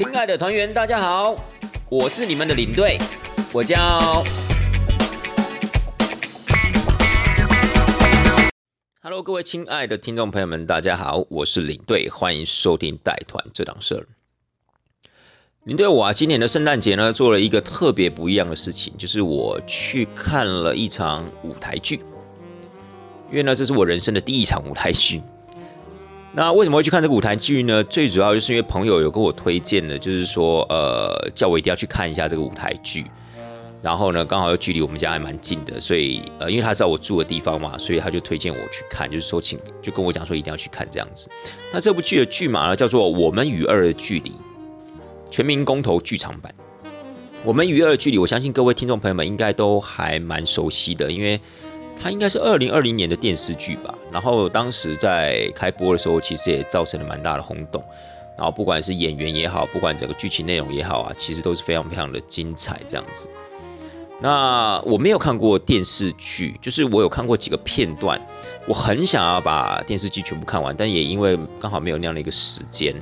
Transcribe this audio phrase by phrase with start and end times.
[0.00, 1.36] 亲爱的团员，大家好，
[1.90, 2.96] 我是你们的领队，
[3.52, 4.24] 我叫。
[9.02, 14.06] Hello，各位亲爱的听众朋友们，大家好，我是领队，欢迎收听带团这档事儿。
[15.64, 21.96] 领队我啊，今年的圣诞节呢，做了一个特别不一样的事情，就是我去看了一场舞台剧，
[23.28, 25.20] 因为呢，这是我人生的第一场舞台剧。
[26.32, 27.82] 那为什么会去看这个舞台剧呢？
[27.82, 33.04] 最主要就是因为朋友有跟我推荐的，就是说，呃，叫我一定要去看一下这个舞台剧。
[33.82, 41.28] 然后呢，刚好又距离我们家还蛮近的，所以，呃，因为他知道我住的地方嘛，所以他就推荐我去看，就是说，请就跟我讲说一定要去看这样子。
[41.72, 44.30] 那这部剧的剧码呢，叫做《我们与二的距离》，
[45.30, 46.54] 全民公投剧场版。
[47.42, 51.40] 我们与二的距离，我相信各位听众朋友们应该都还蛮熟悉的，因为。
[52.02, 57.82] 它应该是二零二零年的电视剧吧，然后当时在开播的时候，其实也造成了蛮大的轰动。
[58.36, 63.28] 然后不管是演员也好，不管整个剧情内容也好啊，其实都是非常非常的精彩这样子。
[64.22, 68.18] 那我没有看过电视剧，就是我有看过几个片段，
[68.66, 72.94] 我很想要把电视剧全部看完，但也因为刚好没有那样的一个时间，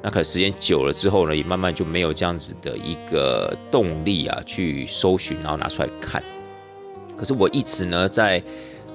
[0.00, 6.22] 那可能时间久了之后呢，也慢慢就没有这样子的一个动力啊，去搜寻然后拿出来看。
[7.16, 8.42] 可是我一直呢，在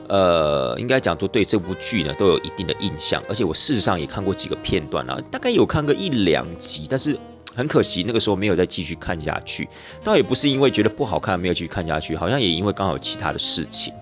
[0.08, 7.16] 呃，应该讲说对这部剧呢都有一定的印象，而且我事实上也看过几个片段啊，大概有看个一两集，但是
[7.56, 9.70] 很可惜那个时候没有再继续看下去。
[10.04, 13.94] 倒也不是因为觉得不好看没有继续看下去，好像也因为刚好有其他的事情。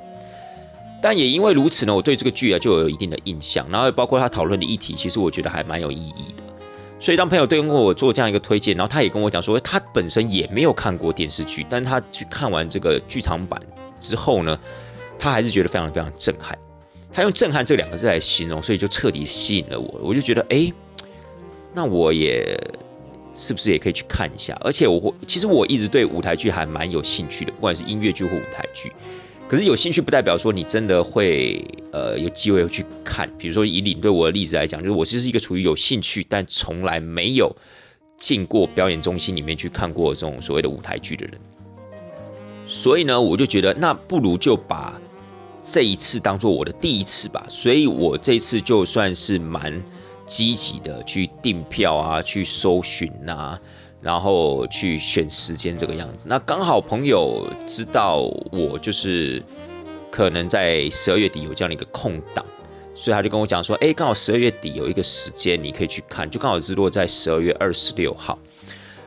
[1.02, 6.44] 但也因为如此呢，我对这个剧啊就有一定的印象，然后包括他讨论的议题，其实我觉得还蛮有意义的。
[7.00, 13.62] 所以当朋友对我做这样一个推荐，然后他也跟我讲说，他本身也没有看过电视剧，但他去看完这个剧场版。
[14.00, 14.60] 之后呢，
[15.18, 16.58] 他还是觉得非常非常震撼，
[17.12, 20.00] 他用“震撼”这两个字来形容，所以就彻底吸引了我。
[20.04, 20.72] 我就觉得，哎，
[21.74, 22.60] 那我也
[23.34, 24.58] 是不是也可以去看一下？
[24.62, 28.92] 而且我会其实我一直对舞台剧还蛮有兴趣的，不管是音乐剧或舞台剧。
[29.48, 33.30] 可是有兴趣不代表说你真的会呃有机会去看。
[33.38, 37.56] 比如说以领队我的例子来讲，就是我其实是一个处于有兴趣，但从来没有
[38.18, 41.40] 进过表演中心里面去看过这种所谓的舞台剧的人。
[42.68, 45.00] 所以呢，我就觉得那不如就把
[45.60, 47.44] 这一次当做我的第一次吧。
[47.50, 49.82] 所以我这次就算是蛮
[50.26, 53.58] 积极的去订票啊，去搜寻啊，
[54.02, 56.26] 然后去选时间这个样子。
[56.28, 59.42] 那刚好朋友知道我就是
[60.12, 62.46] 可能在十二月底有这样的一个空档，
[62.94, 68.38] 所以他就跟我讲说：“哎，刚好十二月底有一个时间你可以去看，就刚好是落在十二月二十六号。”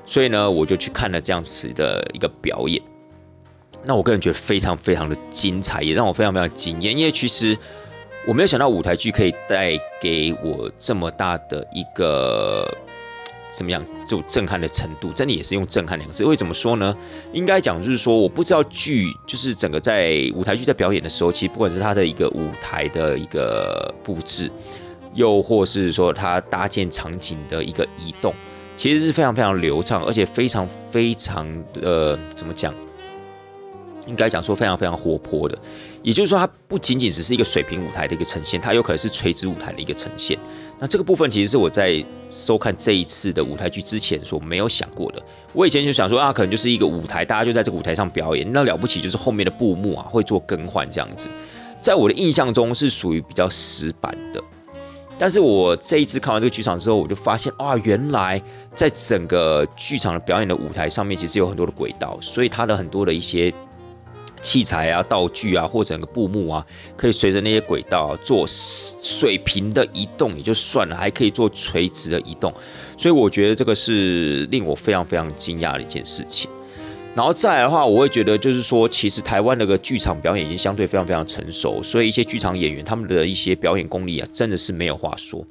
[0.07, 2.83] 所以呢，我就去看了这样子的一个表演。
[3.85, 6.97] 那我个人觉得非常非常的精彩，也让我非常非常惊艳。
[6.97, 7.57] 因为其实
[8.27, 12.69] 我没有想到舞台剧可以带给我这么大的一个
[13.51, 16.25] 怎么样就震撼的程度，真的也是用震撼两个字。
[16.25, 16.95] 为什么说呢？
[17.33, 24.51] 应该讲就是说，我不知道剧就是整个在舞台剧在表演的时候，其实不管是它的一个舞台的一个布置，
[25.15, 28.35] 又或是说它搭建场景的一个移动，
[28.77, 32.75] 其实是非常非常流畅，而且非常非常的怎么讲？
[34.07, 35.57] 应该讲说非常非常活泼的，
[36.03, 40.39] 也就是说它不仅仅只是一个水平舞台的一个呈现，它有可能是垂直舞台的一个呈现。
[40.79, 45.23] 那这个部分其实是我在收看这一次的舞台剧之前所没有想过的。
[45.53, 51.29] 我以前就想说啊，可能就是一个舞台，大家就在这个舞台上表演，那了不起就是后面的布幕啊会做更换这样子。
[51.81, 54.43] 在我的印象中是属于比较死板的，
[55.19, 58.43] 但是我这一次看完这个剧场之后，我就发现啊，原来
[58.75, 63.53] 在整个剧场的表演的舞台上面，其实有很多的轨道，所以它的很多的一些。
[64.41, 72.53] 器材啊、道具啊，或整个布幕啊，可以随着那些轨道做水平的移动也就算了，还可以做垂直的移动，
[72.97, 76.51] 所以我觉得这个是令我非常非常惊讶的一件事情。
[77.15, 85.45] 然后再来的话，我会觉得就是说，其实台湾那个剧场表演已经相对非常非常成熟，所以一些剧场演员他们的一些表演功力啊，真的是没有话说。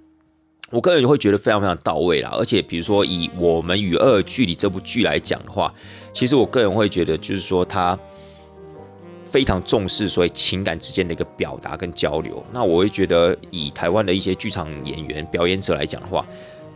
[0.71, 2.29] 我个人会觉得非常非常到位啦。
[2.33, 5.73] 而且比如说以《我们与恶距离》这部剧来讲的话，
[6.13, 7.97] 其实我个人会觉得就是说它。
[9.31, 12.43] 非常重视所以情感之间的一个表达跟交流。
[12.51, 16.25] 那我会觉得，以台湾的一些剧场演员、表演者来讲的话，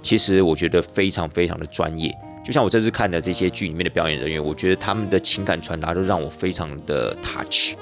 [0.01, 2.15] 其实我觉得非常非常的专业。
[2.45, 7.73] 就像我这次看的这些剧里面的表演人员，我觉得他们的情感传达都让我非常的 touch，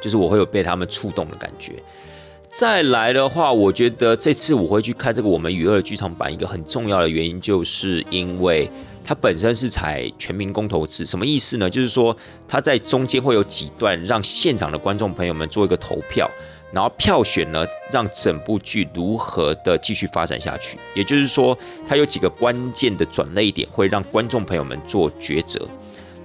[0.00, 1.74] 就是我会有被他们触动的感觉。
[2.50, 8.70] 再来的话，我觉得这次我会去看这个《我们与恶剧场版》，一个很重要的原因，就是因为。
[9.08, 11.70] 它本身是采全民公投制，什么意思呢？
[11.70, 12.14] 就是说
[12.46, 16.30] 它在中间会有几段让现场的观众朋友们做一个投票，
[16.74, 20.76] 然后票选呢，让整部剧如何的继续发展下去。
[20.94, 21.56] 也就是说，
[21.88, 25.66] 它有几个关键的转泪点，会让观众朋友们做抉择。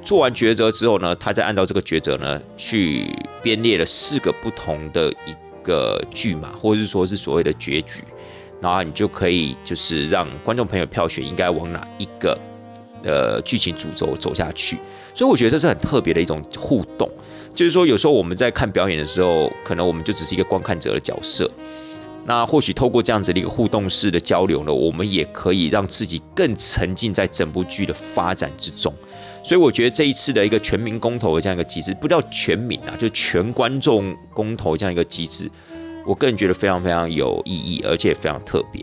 [0.04, 3.08] 做完抉择之后呢，他再按照这个抉择呢，去
[3.42, 5.34] 编列了四个不同的一
[5.64, 8.04] 个剧码，或者是说是所谓的结局。
[8.60, 12.38] 然后你就可以就是让观众朋友票选应该往哪一个
[13.04, 14.78] 呃剧情主轴走下去，
[15.14, 17.10] 所以我觉得这是很特别的一种互动，
[17.54, 21.50] 就是说有时候我们在看表演的时候，可能我们就只是一个观看者的角色，
[22.26, 28.94] 那或许透过这样子的一个互动式的交流呢，我们也可以让自己更沉浸在整部剧的发展之中。
[29.44, 35.52] 所以我觉得这一次的一个全民公投的这样一个机制，不叫全民啊，就全观众公投这样一个机制。
[36.06, 38.82] 我个人觉得非常非常有意义，而且非常特别。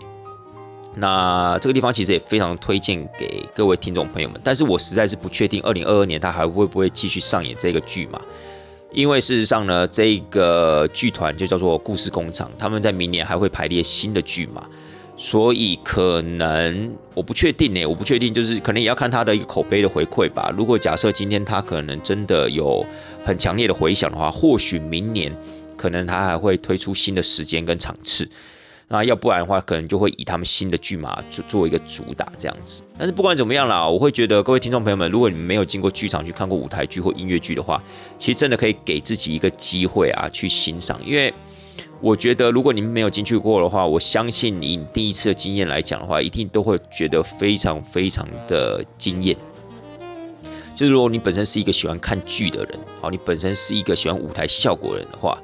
[0.95, 8.21] 那这个地方其实也非常推荐给各位听众朋友们，但是我实在是不确定二零二二年他还会不会继续上演这个剧嘛？
[8.93, 14.67] 因为事实上呢，这个剧团就叫做故事工厂，他们在明年还会排列新的剧嘛，
[15.17, 20.53] 所以可能我不确定呢，我不确定，就是可能也要看他的一个口碑的回馈吧。
[20.57, 22.85] 如果假设今天他可能真的有
[23.25, 25.33] 很强烈的回响的话，或许明年。
[25.77, 28.29] 可能他还会推出新的时间跟场次，
[28.93, 32.83] 那要不然的话，可能就会以他们新的剧码做作为一个主打这样子。
[32.99, 37.81] 但是不管怎么样啦，我会觉得各位听众朋友们，如果你们没有进过剧场去看过舞台剧或音乐剧的话，
[38.19, 41.01] 其实真的可以给自己一个机会啊，去欣赏。
[41.07, 41.33] 因为
[42.01, 49.37] 我觉得，如果你们没有进去过的话，我相信以第一次的经验来讲的话，一定都会觉得非常非常的惊艳。
[50.75, 55.39] 就是如果你本身是一个喜欢看剧的人，好，你本身是一个喜欢舞台效果的人的话。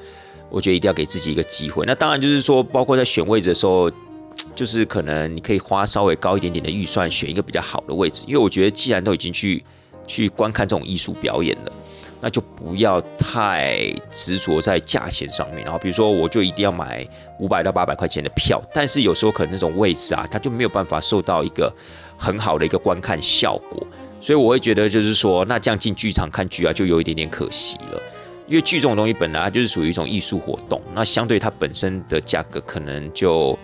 [0.50, 1.84] 我觉得一定要给自己一个机会。
[1.86, 3.90] 那当然就是说，包括在选位置的时候，
[4.54, 8.24] 就是可能你可以花稍微高一点点的预算，选一个比较好的位置。
[8.28, 9.62] 因为我觉得，既然都已经去
[10.06, 11.72] 去观看这种艺术表演了，
[12.20, 13.78] 那就不要太
[14.12, 15.64] 执着在价钱上面。
[15.64, 17.06] 然后，比如说，我就一定要买
[17.38, 21.72] 五百到八百块钱的票，但是有时候可能那种位置啊，它就没有办法受到一个
[22.16, 23.86] 很好的一个观看效果。
[24.20, 28.02] 所以我会觉得，就是说，那这样进剧场看剧啊，就有一点点可惜了。
[28.46, 33.58] 因为剧这种东西本来就是属于一种艺术活动，那相对它本身的价格可能就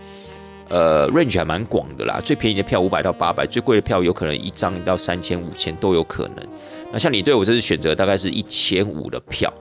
[0.69, 2.20] 呃 range 还蛮广的啦。
[2.20, 6.37] 最便宜的票五百到八百，最贵的票有可能一张到三千五千都有可能。
[6.93, 9.52] 那像你对我这次选择大概是一千五的票，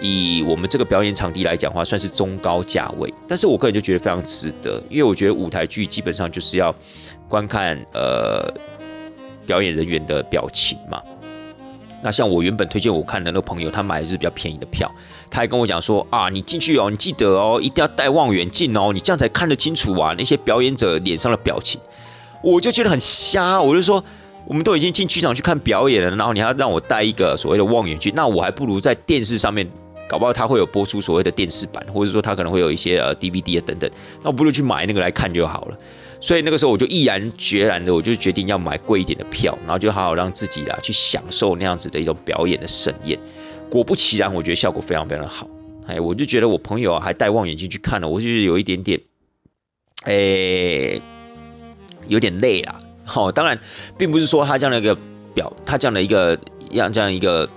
[0.00, 3.12] 以我们这个表演场地来讲话，算是中高价位。
[3.26, 6.74] 但是我个人就觉得非常值得，因为我觉得舞台剧基本上就是要
[7.28, 8.48] 观看呃
[9.44, 11.02] 表演人员的表情嘛。
[12.02, 14.90] 那像我原本推荐我看的那个朋友，他买的是比较便宜的票，
[15.30, 21.80] 他还跟我讲说啊，你进去哦，你记得哦，一定要带望远镜哦，你这样才看得清楚啊，那些表演者脸上的表情，
[22.42, 24.02] 我就觉得很瞎，我就说
[24.46, 29.68] 我们都已经进剧场去看表演了，然后你还要让我带一个所谓的望远镜，那我还不如在电视上面，
[30.08, 33.90] 搞不好他会有播出所谓的电视版，或者说他可能会有一些呃 DVD 啊等等，
[34.22, 35.76] 那我不如去买那个来看就好了。
[36.20, 43.18] 所以那个时候我就毅然决然的，我就决定要买贵一点的票，然后就好好让自己啦去享受那样子的一种表演的盛宴。
[43.70, 45.48] 果不其然，我觉得效果非常非常的好。
[45.86, 49.00] 哎，我就觉得我朋友啊还戴望远镜去看了，我就觉得有一点点，
[50.02, 51.00] 哎，
[52.06, 52.78] 有点累啦。
[53.04, 53.58] 好，当然
[53.96, 54.94] 并不是说他这样的一个
[55.34, 56.38] 表，他这样的一个
[56.72, 57.48] 样这样一个。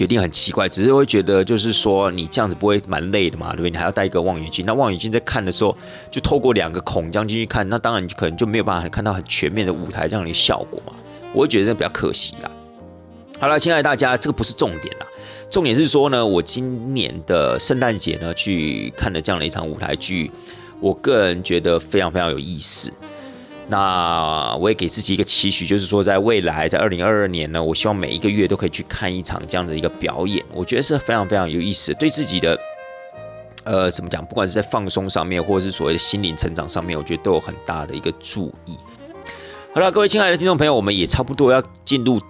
[0.00, 3.70] 决定很奇怪，只是会觉得就是说你这样子不会蛮累的嘛，对不对？
[3.70, 5.76] 你还要带一个望远镜，那望远镜在看的时候
[6.10, 10.94] 就透过两个孔这样进去看，那当然你可能就没有办法看到很全面的舞台这样的效果嘛。
[11.34, 12.50] 我会觉得这比较可惜啦。
[13.38, 15.06] 好了，亲爱的大家，这个不是重点啦，
[15.50, 20.30] 重点是说呢，我今年的圣诞节呢去看了这样的一场舞台剧，
[20.80, 22.90] 我个人觉得非常非常有意思。
[23.70, 32.58] 那我也给自己一个期许，就是说，在未来，在二零二二年呢，我希望每一个月都可以去看一场这样的一个表演，我觉得是非常非常有意思，对自己的，
[33.62, 38.74] 呃，怎么讲，不管是在放松上面，或者是所谓的心灵成长上面，我觉得都有很大的一个注意。
[39.72, 42.20] 好了，各位亲爱的听众朋友，我们也差不多要进入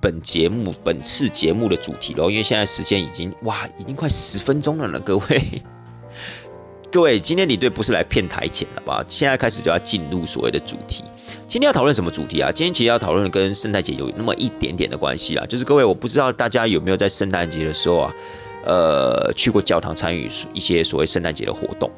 [0.00, 5.62] 本节目本次节目的主题了，因为现在时间已经哇，已经快十分钟了呢，各位。
[6.92, 9.02] 各位，今天你对不是来骗台钱了吧？
[9.08, 11.02] 现在开始就要进入所谓的主题。
[11.48, 12.52] 今天要讨论什么主题啊？
[12.52, 15.46] 今天其实要讨论跟圣诞节有那么一点点的关系啊。
[15.46, 18.14] 就是各位，我不知道大家有没有在圣诞节的时候啊，
[18.66, 21.90] 呃，去过教堂参与一些所谓圣诞节的活动。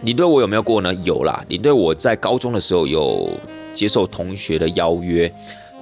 [0.00, 0.94] 你对我有没有过呢？
[1.02, 1.44] 有啦。
[1.48, 3.28] 你对我在高中的时候有
[3.74, 5.28] 接受同学的邀约，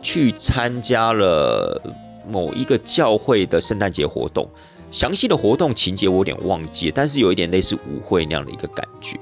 [0.00, 1.78] 去参加了
[2.26, 4.48] 某一个教会的圣诞节活动。
[4.94, 9.18] 详细的活动情节我有点忘记，但是有一点类似舞会那样的一个感觉。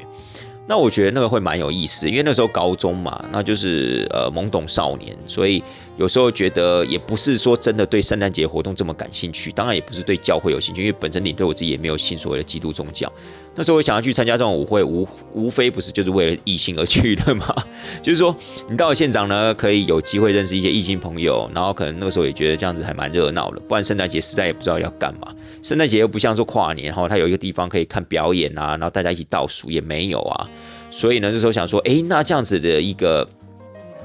[0.69, 5.64] 那我觉得那个会蛮有意思，因为那时候高中嘛，那就是呃懵懂少年，所以
[5.99, 13.12] 有时候觉得也不是说真的对圣诞节活动这么感兴趣，当然也不是对教会有兴趣，因为本身你对我自己也没有信所谓的基督宗教。
[13.54, 17.54] 那时候我想要去参加这种舞会，无无非不是就是为了异性而去的嘛。
[18.00, 18.34] 就是说，
[18.70, 23.61] 你到了现场呢，可以有机会认识一些异性朋友，然后可能那个时候也觉得这样子还蛮热闹的。
[23.68, 25.28] 不然圣诞节实在也不知道要干嘛。
[25.62, 30.49] 圣诞节又不像说跨年哈，它有一个地方可以看表演啊，然后大家一起倒数也没有啊。
[30.90, 33.28] 所以呢，这时候想说，哎，那这样子的一个。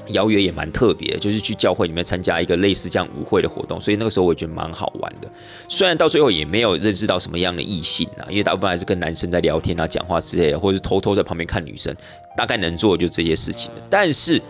[0.09, 5.29] 邀约也蛮特别，就是去教会里面参加一个类似这样舞会的活动，所以那个时候我也觉得蛮好玩的。
[5.67, 11.95] 虽然到最后也没有认识到什么样的异性啊，因为大部分还是跟男生在聊天啊、讲话之类的，或者是偷偷在旁边看女生，
[12.35, 14.41] 大概能做的就这些事情但是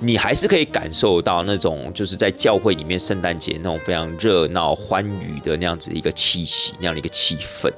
[0.00, 7.70] 你还是可以感受到那种就是在教会里面圣诞节那种非常热闹欢愉的那样子一个气息，那样的一个气氛。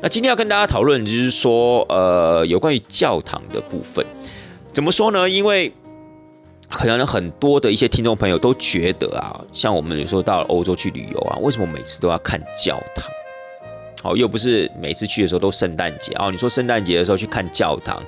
[0.00, 4.04] 那今天要跟大家讨论就是说，呃，有关于教堂的部分，
[4.72, 5.28] 怎么说呢？
[5.28, 5.72] 因为
[6.68, 13.04] 可能很多的一些听众朋友都觉得啊，像我们有时候到欧洲去旅游啊，为什么每次都要看教堂？
[14.02, 16.30] 好，又不是每次去的时候都圣诞节哦。
[16.30, 18.02] 你说圣诞节的时候去看教堂，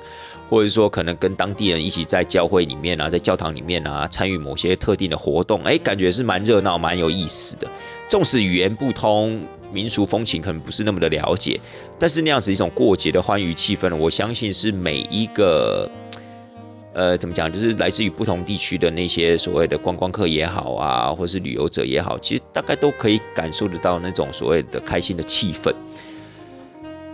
[0.49, 7.67] 或者说可能跟当地人一起在教会里面啊，在教堂里面啊，参与某些特定的活动，哎，感觉是蛮热闹、蛮有意思的。
[8.07, 11.59] 纵使语言不通，民俗风情可能不是那么的了解，
[11.97, 15.89] 但是那样子一种过节的欢愉气氛，我相信是每一个。
[16.93, 17.51] 呃，怎么讲？
[17.51, 25.73] 就是来自于不同地区的那些所谓的观光客也好啊，或是旅游者也好，其实大概都可以感受得到那种所谓的开心的气氛。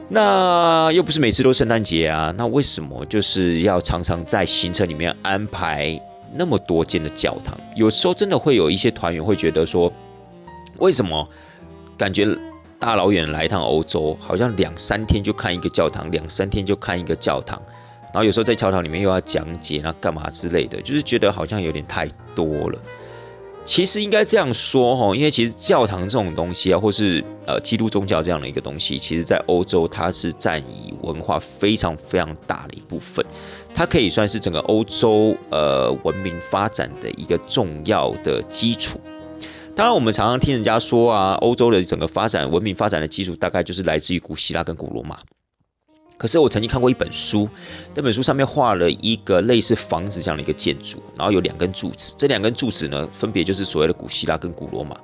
[0.08, 6.00] 那又不是每次都圣诞节啊，那为什么就是要常常在行程里面安排
[6.34, 7.60] 那么多间的教堂？
[7.75, 9.91] 有时候真的会有一些团员会觉得说，
[10.77, 11.27] 为什么
[11.98, 12.25] 感觉
[12.79, 17.62] 大老远来一趟欧洲，好像两三天就看一个教堂，两三天就看一个教堂？
[18.15, 22.81] 然后有时候在教堂里面又要讲解，那干嘛之类的，就是觉得好像有点太多了。
[23.65, 33.25] 其实应该这样说哈，因为其实教堂这种东西啊，或是呃基督宗教这样的一个东西，其实在欧洲它是占以文化非常非常大的一部分，
[33.74, 38.98] 它可以算是整个欧洲呃文明发展的一个重要的基础。
[39.75, 45.19] 当然，我们常常听人家说啊，欧洲的整个发展文明发展的基础，大概就是来自于古希腊跟古罗马。
[46.17, 47.48] 可是我曾经看过一本书，
[47.93, 54.98] 那本书上面画了一个类似房子这样的一个建筑，然后有两根柱子，这两根柱子呢，分别就是所谓的古希腊跟古罗马。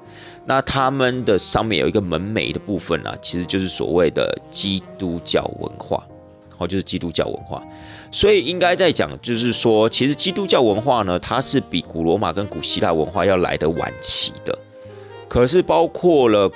[0.45, 6.01] 那他们的上面有一个门楣的部分啊，其实就是所谓的基督教文化，
[6.57, 7.61] 好，就是基督教文化。
[8.09, 14.57] 所以应该在讲，就是说，其实基督教文化呢，它是比古罗马跟古希腊文化要来的晚期的。
[15.27, 16.49] 可是包括了。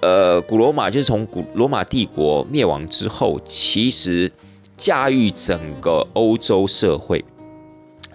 [0.00, 4.30] 呃，古罗马就是从古罗马帝国灭亡之后，其实
[4.76, 7.24] 驾驭整个欧洲社会，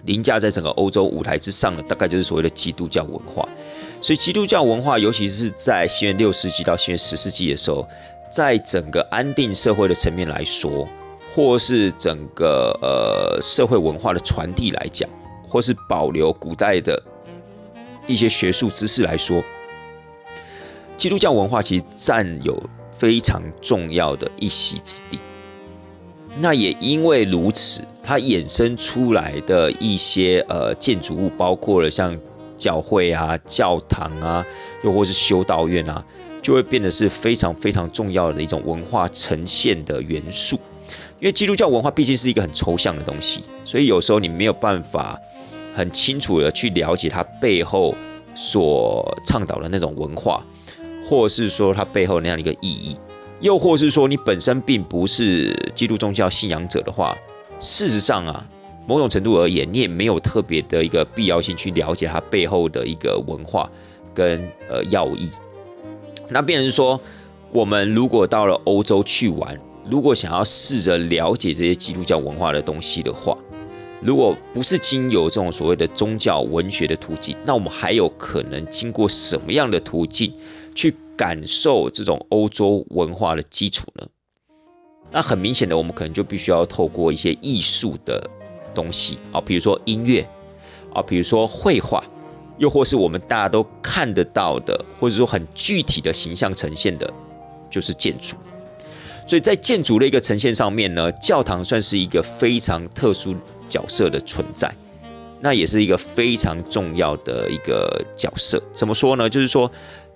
[0.06, 3.46] 凌驾在整个欧洲舞台之上的，大概就是所谓的基督教文化。
[4.00, 7.86] 所以，基督教文化，尤其是在西元六世纪到西元十世纪的时候，
[8.30, 10.88] 在整个安定社会的层面来说，
[11.34, 15.08] 或是整个呃社会文化的传递来讲，
[15.46, 17.02] 或是保留古代的
[18.06, 19.42] 一些学术知识来说。
[20.96, 25.18] 基督教文化其实占有非常重要的一席之地。
[26.36, 32.18] 那也因为如此，它衍生出来的一些呃建筑物，包括了像
[32.56, 34.44] 教会啊、教堂啊，
[34.82, 36.04] 又或是修道院啊，
[36.42, 40.58] 就会变得是非常非常重要的一种文化呈现的元素。
[41.20, 45.18] 因为基督教文化毕竟是一个很抽象的东西，所以有时候你没有办法
[45.72, 47.94] 很清楚的去了解它背后
[48.34, 50.44] 所倡导的那种文化。
[51.04, 52.96] 或是说它背后那样一个意义，
[53.40, 57.16] 又或是说你本身并不是基督宗教信仰者的话，
[57.60, 58.46] 事实上啊，
[58.86, 63.70] 某种程度而言，你也没有特别的一个必要性去了解它背后的一个文化
[64.14, 65.28] 跟呃要义。
[66.28, 66.98] 那变成说，
[67.52, 69.58] 我们如果到了欧洲去玩，
[69.88, 73.36] 如果想要试着了解这些基督教文化的东西的话，
[74.00, 80.32] 如果不是经由这种所谓的宗教文学的途径，那我们还有可能经过什么样的途径？
[80.74, 84.06] 去感受这种欧洲文化的基础呢？
[85.12, 88.28] 那很明显的，我们可能就必须要透过一些艺术的
[88.74, 90.26] 东西啊，比如说音乐
[90.92, 92.02] 啊，比如说绘画，
[92.58, 97.08] 又或是我们大家都看得到的，或者说很具体的形象呈现的，
[97.70, 98.34] 就是建筑。
[99.28, 103.36] 所以在建筑的一个呈现上面呢，教堂算是一个非常特殊
[103.68, 104.74] 角色的存在，
[105.40, 108.60] 那也是一个非常重要的一个角色。
[108.74, 109.30] 怎么说呢？
[109.30, 109.70] 就是说。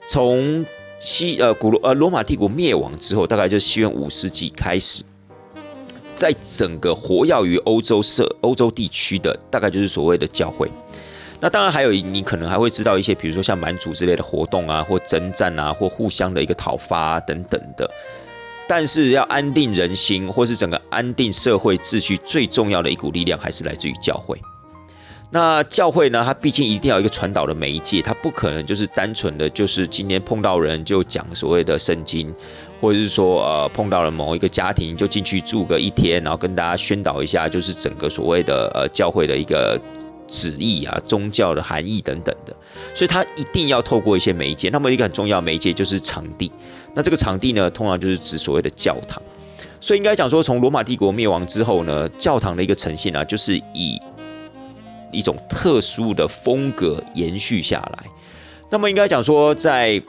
[0.09, 0.65] 从
[0.99, 5.05] 西呃古罗呃罗马帝国灭亡之后，大概就西元五世纪开始，
[6.15, 10.71] 在整个活跃于欧洲社欧洲地区的，大概就是所谓的教会。
[11.41, 17.88] 那当然还有你可能还会知道一些，比如说像蛮族之类的活动啊，或征战啊，或互相的一个讨伐等等的。
[18.67, 24.41] 但是要安定人心，或是整个安定社会秩序，最重要的一股力量还是来自于教会。
[25.30, 26.23] 那教会呢？
[26.25, 32.35] 它毕竟一定要一个传导的媒介，它不可能就是单纯的就是今天碰到人就讲所谓的圣经，
[32.80, 39.78] 或者是说呃碰到了某一个家庭就进去住个一天，然后跟大家宣导一下，就是整个所谓的呃教会的一个
[40.26, 42.56] 旨意啊、宗教的含义等等的。
[42.94, 44.70] 所以它一定要透过一些媒介。
[44.70, 46.50] 那么一个很重要媒介就是场地。
[46.94, 49.23] 那这个场地呢，通常就是指所谓的教堂。
[49.78, 54.00] 所以应该讲说，从罗马帝国灭亡之后呢，教堂的一个呈现啊，就是以
[55.11, 58.07] 一种特殊的风格延续下来。
[58.71, 60.03] 那么应该讲说，在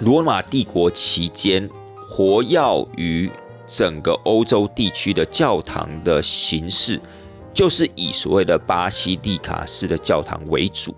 [0.00, 1.68] 罗马帝国期间，
[2.08, 3.30] 活跃于
[3.66, 7.00] 整个欧洲地区的教堂的形式，
[7.52, 10.94] 就是以所谓的巴西利卡式的教堂为主。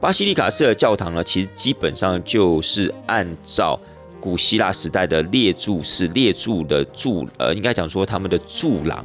[0.00, 3.78] 巴西利卡式的教堂呢，其实基本上就是按照
[4.20, 9.04] 古希腊时代的列柱式列柱的柱，呃，应该讲说他们的柱廊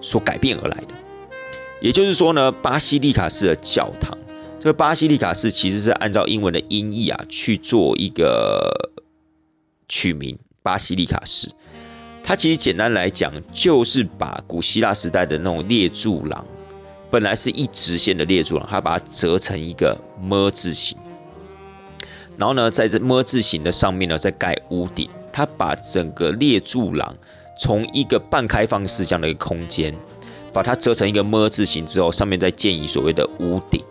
[0.00, 0.94] 所改变而来的。
[1.84, 4.16] 也就是说呢，巴西利卡式的教堂，
[4.58, 8.72] 这个巴西利卡式其实是按照英文的音译啊去做一个
[9.86, 11.46] 取名，巴西利卡式。
[12.22, 16.46] 它其实简单来讲，就是把古希腊时代的那种列柱廊，
[17.10, 20.96] 本来是一直线的列柱廊，它把它折成一个么字形，
[22.38, 25.06] 然后呢，在这么字形的上面呢，再盖屋顶。
[25.30, 27.14] 它把整个列柱廊
[27.60, 29.94] 从一个半开放式这样的一个空间。
[30.54, 33.82] 把它折成一个么字形之后，上面再建以所谓的屋顶，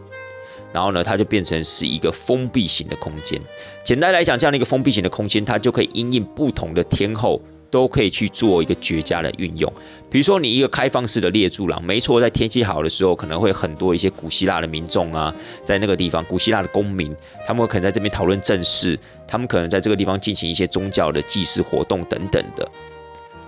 [0.72, 3.38] 然后呢，它就变成是一个封闭型的空间。
[3.84, 9.72] 简单来讲，这样的一个封闭型的空间，它就可以因应不同的天候，都可以去做一个绝佳的运用。
[10.10, 17.13] 比如说，你一个开放式的列柱廊，没错，在天气好的时候，可能会很多一些古希腊的民众啊，在那个地方，古希腊的公民，
[17.46, 22.65] 他们可能在这边讨论政事，他们可能在这个地方进行一些宗教的祭祀活动等等的。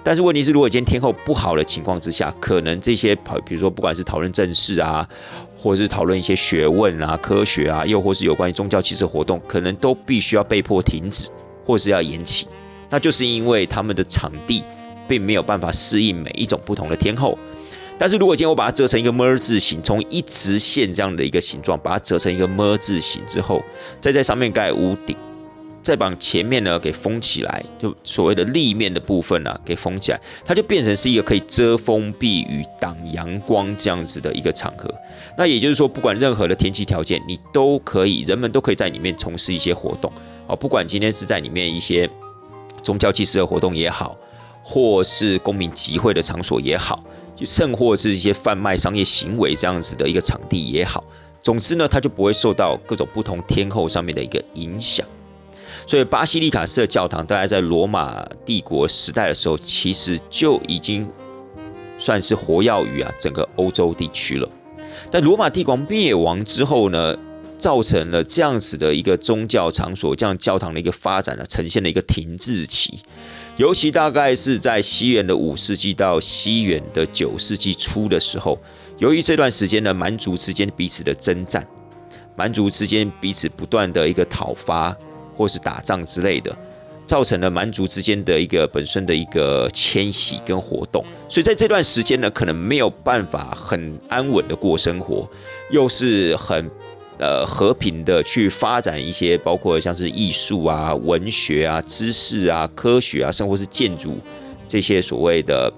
[0.05, 5.09] 但是问题是，如果今天天候不好的情况之下，可能这些，比如说不管是讨论政事啊，
[5.57, 11.27] 或者是讨论一些学问啊、科学啊，又或是有关于宗教祭祀活动，可能都必须要被迫停止，
[11.65, 12.47] 或是要延期。
[12.87, 14.63] 那就是因为他们的场地
[15.07, 17.35] 并没有办法适应每一种不同的天候。
[17.97, 23.63] 但是如果今天我把它折成一个么字形，从一直线这样的一个形状，把它折成一个么字形之后，
[23.99, 25.17] 再在上面盖屋顶。
[25.85, 34.91] 再把前面呢给封起来，就所谓的立面的部分呢给封起来，它就变成是一个可以遮风避雨、挡阳光这样子的一个场合。
[35.37, 40.11] 那也就是说，不管任何的天气条件，你都可以，人们都可以在里面从事一些活动
[40.47, 40.55] 哦。
[40.55, 42.09] 不管今天是在里面一些
[42.81, 44.17] 宗教祭祀的活动也好，
[44.63, 47.03] 或是公民集会的场所也好，
[47.35, 51.03] 就甚或是一些贩卖商业行为这样子的一个场地也好，
[51.43, 55.05] 总之呢，它就不会受到各种不同天候上面的一个影响。
[55.87, 61.07] 所以，巴西利卡式的教堂大概在罗马帝国时代的时候，其实就已经
[61.99, 64.49] 算是活跃于啊整个欧洲地区了。
[65.11, 67.15] 但罗马帝国灭亡之后呢，
[67.59, 72.99] 造成了这样子的一个宗教场所，这样教堂的一个发展呢，呈现了一个停滞期。
[73.57, 78.59] 尤其大概是在西元的五世纪到西元的九世纪初的时候，
[78.97, 81.65] 由于这段时间呢，蛮族之间彼此的征战，
[82.35, 84.95] 蛮族之间彼此不断的一个讨伐。
[85.35, 86.55] 或是打仗之类的，
[87.05, 95.29] 造成了蛮族之间的一个本身的一个迁徙跟活动，所以在这段时间呢，可能没有办法很安稳的过生活，
[95.69, 96.69] 又是很
[97.19, 104.17] 呃和平的去发展一些包括像是艺术啊、文学啊、知识啊、科学啊，甚至是建筑
[104.67, 105.71] 这些所谓的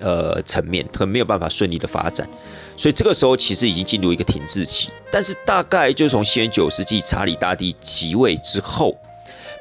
[0.00, 2.28] 呃层面，可能没有办法顺利的发展。
[2.76, 8.96] 所以这个时候其实已经进入一个停滞期，但是大概就从西元九世纪查理大帝即位之后，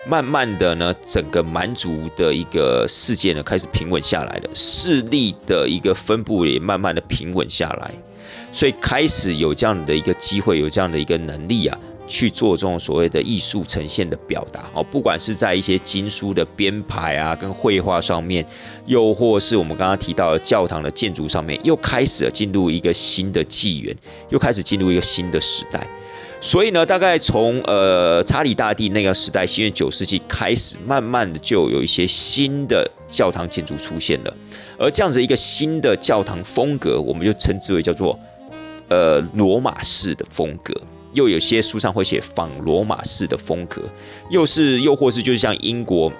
[0.08, 7.94] 慢慢的呢，整个蛮族的一个世界呢开始平稳下来了，势力的一个分布也慢慢的平稳下来，
[8.52, 11.78] 所以开始有这样的一个机会，有这样的一个能力啊。
[12.10, 18.44] 去做这种所谓的艺术呈现的表达哦，不管是在一些经书的编排啊，跟绘画上面，
[18.88, 23.96] 又或是我们刚刚提到的教堂的建筑上面，又开始了进入一个新的纪元，
[24.30, 25.88] 又开始进入一个新的时代。
[26.42, 34.34] 所以呢，大概从呃查理大帝那个时代，西元九世纪开始，慢慢的就有一些新的教堂建筑出现了。
[34.80, 38.18] 而这样子一个新的教堂风格，我们就称之为叫做
[38.88, 40.74] 呃罗马式的风格。
[41.14, 43.82] 又有些书上会写仿罗马式的风格，
[44.30, 46.12] 又是又或是就是像英国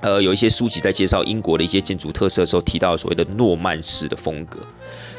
[0.00, 4.60] 呃，有一些书籍在介绍英国的一些建筑特色的时候，提到所谓的诺曼式的风格，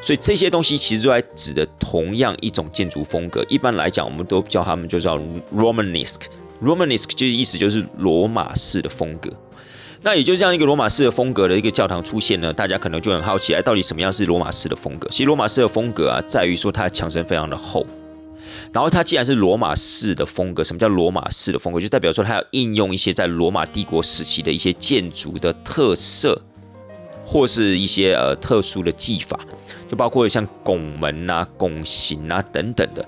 [0.01, 3.43] 所以这些东西其实都在指的同样一种建筑风格。
[3.49, 5.17] 一般来讲，我们都叫他们就叫
[5.55, 6.25] Romanesque。
[6.62, 9.31] Romanesque 就是意思就是罗马式的风格。
[10.03, 15.07] 那也就这样一个罗马式的风格的一个教堂出现呢，大家可能就很好奇，哎，到底什么样是罗马式的风格？
[15.10, 17.86] 其实罗马式的风格啊，在于说它的墙身非常的厚。
[18.73, 21.80] 然后它既然是罗马式的风格，什么叫罗马式的风格？
[21.80, 26.41] 就代表说它要应用一些在罗马帝国时期的一些建筑的特色，
[27.25, 29.39] 或是一些呃特殊的技法，
[29.89, 33.08] 就包括像拱门啊、拱形啊等等的，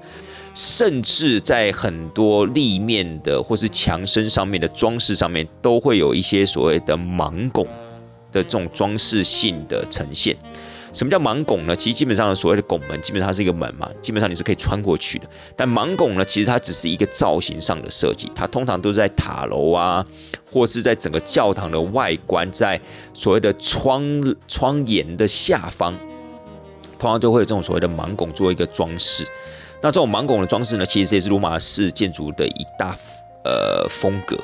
[0.56, 7.66] 甚至在很多立面的或是墙身上面的装饰上面，都会有一些所谓的盲拱
[8.32, 10.36] 的这种装饰性的呈现。
[11.00, 11.74] 什么叫盲拱呢？
[11.74, 15.26] 其实基本上所谓的拱门，基本上是一个门嘛，基本上你是可以穿过去的。
[15.56, 20.06] 但盲拱呢，其实它只是一个造型上的设计，它通常都是在塔楼啊，
[20.52, 22.78] 或是在整个教堂的外观，在
[23.14, 24.04] 所谓的窗
[24.46, 25.98] 窗檐的下方，
[26.98, 29.26] 通常都会有这种所谓的盲拱做一个装饰。
[29.82, 32.94] 那这种盲拱的装饰呢，其实也是罗马式建筑的一大
[33.46, 34.38] 呃风格。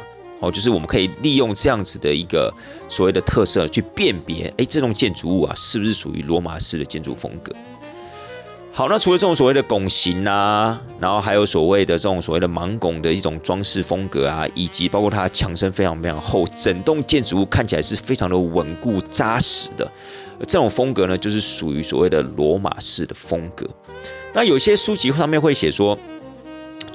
[0.45, 2.53] 哦，就是我们可以利用这样子的一个
[2.87, 7.51] 所谓的特色去辨别，哎，这栋建筑物啊，是不是属于罗马式的建筑风格？
[8.71, 19.91] 好，那除了这种所谓的拱形啊，然后还有所谓的这种所谓的盲拱的一种装饰风格啊，以及包括它墙身非常非常厚，整栋建筑物看起来是非常的稳固扎实的，
[20.41, 23.65] 这种风格呢，就是属于所谓的罗马式的风格。
[24.31, 25.97] 那有些书籍上面会写说。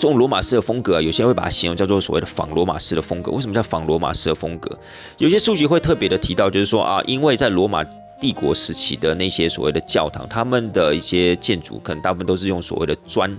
[0.00, 3.30] 这种罗马式的风格啊，有些人会把它形容叫做所谓的仿罗马式的风格。
[3.32, 4.78] 为什么叫仿罗马式的风格？
[5.18, 7.84] 有些书籍会特别的提到，就是说啊，因为在罗马
[8.18, 13.30] 帝国时期的那些所谓的教堂，他们的一些建筑可能大部分都是用所谓的砖，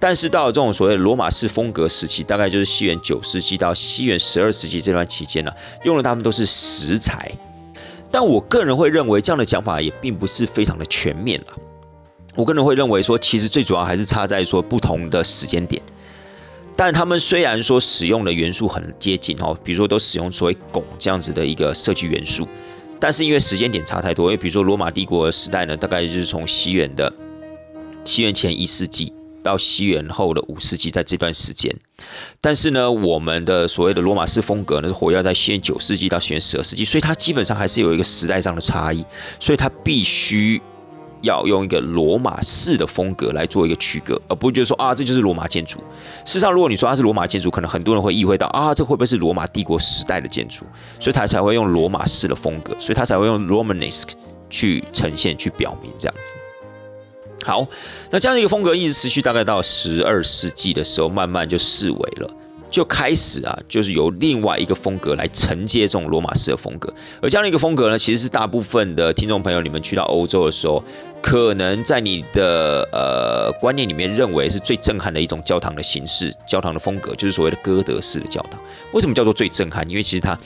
[0.00, 5.52] 但是到了这种所谓罗马式风格时期，大概就是西元九世纪到西元十二世纪这段期间呢，
[5.84, 7.30] 用的他们都是石材。
[8.10, 11.46] 但我个人会认为，这样的讲法也并不是非常的全面了。
[12.34, 15.80] 我个人会认为说，其实最主要还是差在说不同的时间点，
[16.74, 22.48] 但他们虽然说使用的元素很接近哦，比如说都使用所谓拱这样子的一个设计元素，
[22.98, 27.12] 但是因为时间点差太多，因为比如说罗马帝国时代呢，大概就是从西元的
[28.04, 31.76] 西元前一世纪到西元后的五世纪，在这段时间，
[32.40, 39.04] 但是呢，我们的所谓的罗马式风格呢是活跃在西元九世纪到西元十二世纪，所以它基本上还是有一个时代上的差异，
[39.38, 40.62] 所以它必须。
[41.22, 45.78] 要用一个罗马式的风格来做一个区隔，而不会觉得说啊，这就是罗马建筑。
[46.24, 50.64] 事实上，如果你说它是罗马建筑，可能很多人会意会到啊，这会不会是罗马帝国时代的建筑？
[51.00, 54.10] 所以他才会用罗马式的风格，所以他才会用 Romanesque
[54.50, 56.34] 去呈现、去表明这样子。
[57.44, 57.66] 好，
[58.10, 62.30] 那这样的一个风格一直持续，大概到十二世纪的时候，慢慢就式微了。
[62.70, 70.82] 就开始啊，就是由另外一个风格来承接这种罗马式的风格，而这样的一个风格呢，其实是大部分的听众朋友，你们去到欧洲的时候，
[71.22, 78.60] 可能在你的呃观念里面认为是最震撼的一种教堂的形式、教堂的风格，就是所谓的哥德式的教堂。
[78.92, 79.88] 为什么叫做最震撼？
[79.88, 80.36] 因为其实它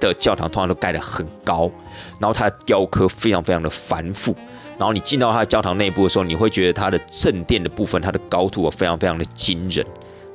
[0.00, 1.70] 的教堂通常都盖得很高，
[2.18, 4.34] 然后它的雕刻非常非常的繁复，
[4.76, 9.86] 然后你进到它的教堂内部的时候，你会觉得它的正殿的部分，它的高度啊非常非常的惊人。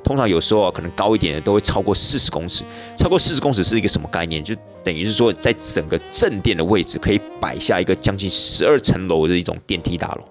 [0.04, 2.64] 通常有时候啊，可能高一点的都会超过四十公尺。
[2.96, 4.42] 超过四十公尺是一个什么概念？
[4.42, 10.22] 就等于是说，在整个正殿的位置可以摆下一个将近十二层楼的一种电梯大楼。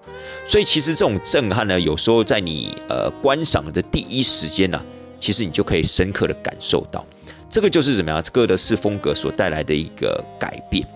[0.46, 4.80] 所以其实这种震撼呢，有时候在你呃观赏的第一时间呢，
[5.18, 7.04] 其实你就可以深刻的感受到，
[7.48, 10.86] 这个就是怎么样哥德式风格所带来的一个改变。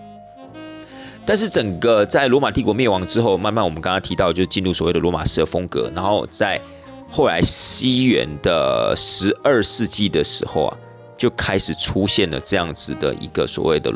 [1.25, 6.61] 但是整个在罗马帝国灭亡之后，慢慢我们刚刚提到，就进入所谓的罗马式的风格，然后在。
[7.09, 10.77] 后来西元的十二世纪的时候啊，
[11.17, 13.91] 就开始出现了这样子的一个所谓的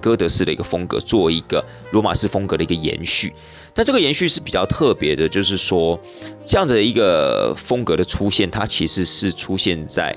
[0.00, 3.32] 哥德式的一个风格，作为一个罗马式风格的一个延续。
[3.72, 5.98] 但这个延续是比较特别的，就是说
[6.44, 10.14] 这样的一个风格的出现，它其实是出现在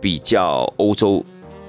[0.00, 1.24] 比较欧洲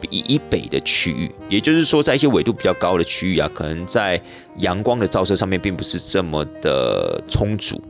[0.10, 4.22] 以以北的区域，也就是说，在一些纬度比较高的区域啊，可能在
[4.58, 7.82] 阳光的照射上面并不是这么的充足。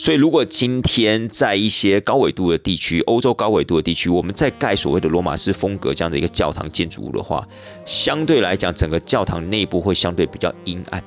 [0.00, 7.46] 所以，如果今天在一些高纬度的地区，欧洲高纬度的地区，我们在盖所谓的罗马式风格这样的一个教堂建筑物的话，
[7.84, 11.04] 相对来讲，整个教堂内部会相对比较阴暗。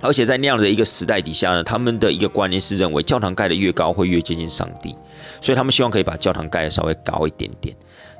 [0.00, 4.96] 而且在那样的一个时代底下呢，他们的一个观念是认为，教堂盖的越高会越接近上帝，
[5.42, 7.76] 所以他们希望可以把教堂盖的稍微高一点点。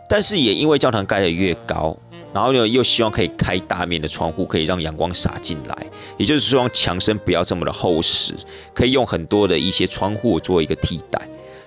[0.06, 1.96] 但是也因为教堂盖的越高，
[2.38, 5.76] 然后呢，又希望可以开大面的窗户，可以让阳光洒进来，
[6.16, 8.32] 也就是说墙身不要这么的厚实，
[8.72, 11.20] 可以用很多的一些窗户做一个替代。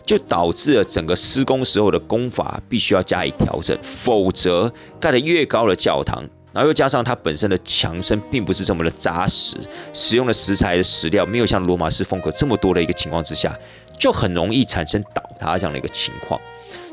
[0.06, 9.58] 就导致了整个施工时候的工法必须要加以调整，否则盖得越高的教堂，然后又加上它本身的墙身并不是这么的扎实，
[9.92, 13.54] 使用的石材的石料没有像罗马式风格这么多的一个情况之下，
[14.00, 16.40] 就很容易产生倒塌这样的一个情况。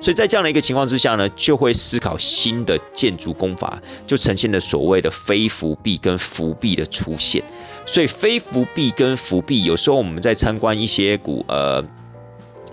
[0.00, 7.42] 所以在这样的一个情况之下呢，就会思考新的建筑工法，就呈现了所谓的非伏壁跟伏壁的出现。
[7.84, 11.82] 所以非伏壁跟伏壁，有时候我们在参观一些古呃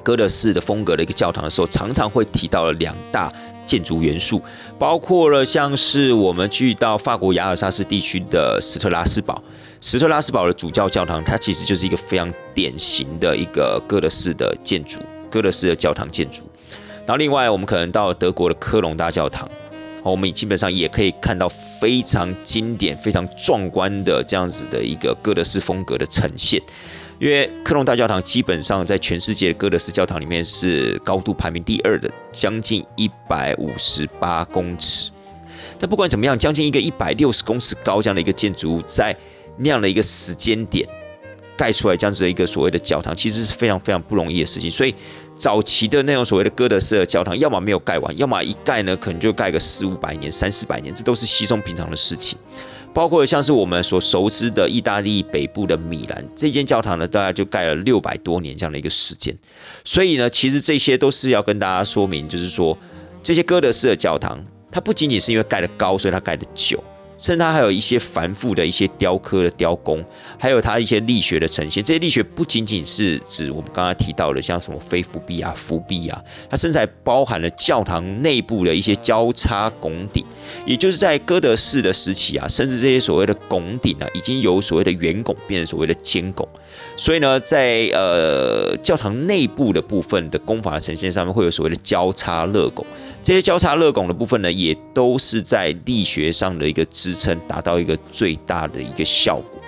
[0.03, 3.33] 哥德式的风格的一个教堂的时候，常常会提到了两大
[3.65, 4.39] 建筑元素，
[4.77, 9.41] 包括了像是我们去到法国雅尔萨斯地区的斯特拉斯堡，
[9.81, 14.99] 斯特拉斯堡的主教教堂，它其实就是一个非常典型的一个哥德式的建筑，
[15.31, 16.43] 哥德式的教堂建筑。
[17.05, 19.49] 然后另外，我们可能到德国的科隆大教堂，
[20.01, 26.61] 我们基本上也可以看到非常经典、非常壮观的这样子的一个哥德式风格的呈现。
[27.17, 35.11] 因为科隆大教堂基本上在全世界哥德式教堂里面是高度排名第二的，将近一百五十八公尺。
[35.79, 39.15] 但不管怎么样，将近一个一百六十公尺高这样的一个建筑物，在
[39.57, 40.85] 那样的一个时间点
[41.57, 44.69] 盖出来这样子的一个所谓的教堂，其实是非常非常不容易的事情。
[44.69, 44.93] 所以。
[45.37, 52.39] 早期的那种所谓的哥德式的教堂，要么没有盖完，要么一盖呢，可能就盖个四五百年、三四百年，这都是稀松平常的事情。
[52.93, 59.37] 包括像是我们所熟知的意大利北部的米兰这间教堂呢，大概就盖了六百多年这样的一个时间。
[59.83, 62.77] 所以呢，其实这些都是要跟大家说明，就是说
[63.21, 64.41] 这些哥德式的教堂，
[64.71, 66.81] 它不仅仅是因为盖得高，所以它盖得久。
[67.17, 70.03] 甚至它还有一些繁复的一些雕刻的雕工，
[70.37, 71.83] 还有它一些力学的呈现。
[71.83, 80.25] 这些力学不仅仅是指我们刚刚提到的，像什么非伏壁啊、伏壁啊，它甚至还包含了教堂内部的一些交叉拱顶。
[80.65, 86.47] 也就是在哥德式的时期啊，甚至这些所谓的拱顶啊，已经由所谓的圆拱变成所谓的尖拱。
[86.97, 92.85] 所以呢，在呃教堂内部的部分的工法呈现上面，会有所谓的交叉勒拱。
[93.23, 99.61] 这些交叉勒拱的部分呢，也都是在力学上的一个支撑，达到一个最大的一个效果。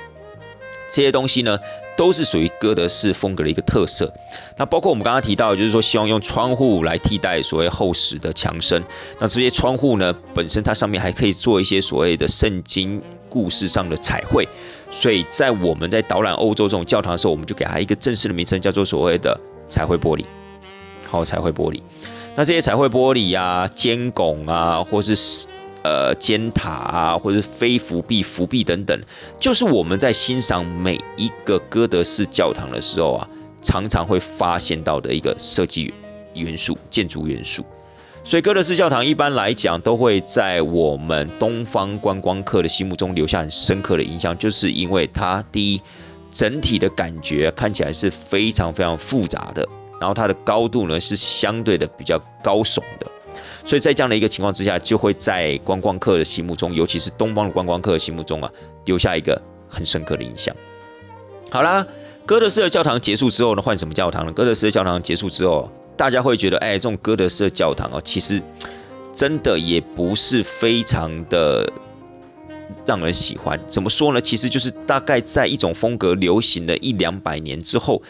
[0.89, 1.56] 这些东西呢，
[1.95, 4.12] 都是属于哥德式风格的一个特色。
[4.58, 8.84] 那包括我们刚刚提到，就是说希望用窗户来替代所谓厚实的墙身。
[9.19, 14.47] 那这些窗户呢，本身它上面还可以做一些所谓的圣经故事上的彩绘。
[14.89, 20.26] 所以在我们在导览欧洲这种教堂的时候，我们就给它一个正式的名称，叫做所谓的彩绘玻璃。
[21.06, 21.82] 好，彩绘玻璃。
[22.36, 25.13] 那这些彩绘玻璃啊、尖拱啊，或是
[25.88, 29.00] 呃尖塔啊，或者是非伏壁、伏壁等等，
[29.39, 33.28] 就是我们在欣赏每一个哥德式教堂的时候啊，
[33.62, 35.93] 常常会发现到的一个设计
[36.34, 37.63] 元素、建筑元素。
[38.26, 45.82] 所以哥德式教堂一般来讲都会在我们东方观光客的心目中留下很深刻的印象，就是因为它第一
[46.30, 49.65] 整体的感觉看起来是非常非常复杂的。
[50.00, 53.08] 然后它的高度呢是相对的比较高耸的，
[53.67, 58.49] 所以在这样的一个情况之下，就会在观光客的心目中，尤其是东方的观光客的心目中啊，
[58.86, 60.56] 留下一个很深刻的印象。
[61.51, 61.86] 好啦，
[62.25, 64.32] 哥德式的教堂结束之后呢，换什么教堂呢？
[64.32, 68.41] 哥德式的教堂结束之后，大家会觉得，哎，这种哥德式的教堂哦，其实
[69.12, 71.69] 真的也不是非常的
[72.86, 73.60] 让人喜欢。
[73.67, 74.21] 怎么说呢？
[74.21, 78.01] 其实就是大概在一种风格流行了一两百年之后。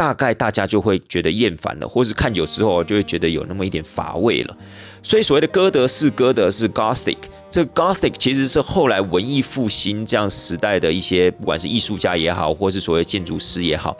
[0.00, 4.56] 大概大家就会觉得厌烦了，或是看久之后就会觉得有那么一点乏味了。
[5.02, 7.18] 所以所谓的哥德式，歌德是 Gothic，
[7.50, 13.94] 这 Gothic 其实是后来文艺复兴这样时代的一些，不管是艺术家也好，或是所谓建筑师也好，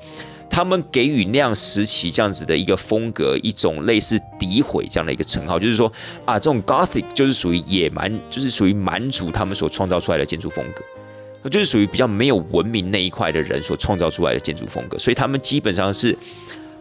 [0.48, 5.92] 他们给予那样时期这样子的一个风格，一种类似诋毁这样的一个称号，就是说
[6.24, 10.82] 啊，这种 Gothic 就是属于野蛮，就是属于蛮族他们所创造出来的建筑风格。
[11.48, 16.16] 就是属于比较没有文明那一块的人所创造出来的建筑风格，所以他们基本上是，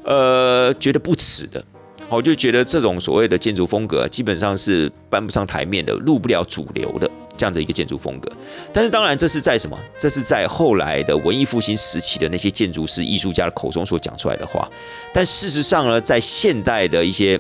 [0.03, 1.63] 呃，觉得不耻的，
[2.09, 8.29] 我就觉得这种所谓的建筑风格基本上是搬不上台面的，入不了主流的这样的一个建筑风格。
[8.73, 9.79] 但是当然，这是在什么？
[9.97, 14.69] 这是在后来的文艺复兴时期的那些建筑师、艺术家的口中所讲出来的话。
[15.13, 17.39] 但事实上呢，在现代的一些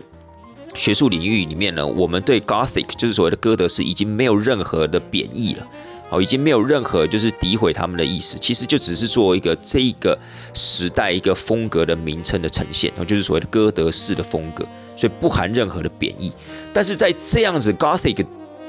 [0.73, 5.67] 学术领域里面呢，我们对 Gothic 就是所谓的哥德式已经没有任何的贬义了。
[6.09, 10.17] 好，已经没有任何就是诋毁他们的意思，其实就只是做一个这一个
[10.55, 16.31] 时代一个风格的名称的呈现，然后就是所谓的哥德式的风格，所以不含任何的贬义。
[16.73, 18.25] 但是在这样子 Gothic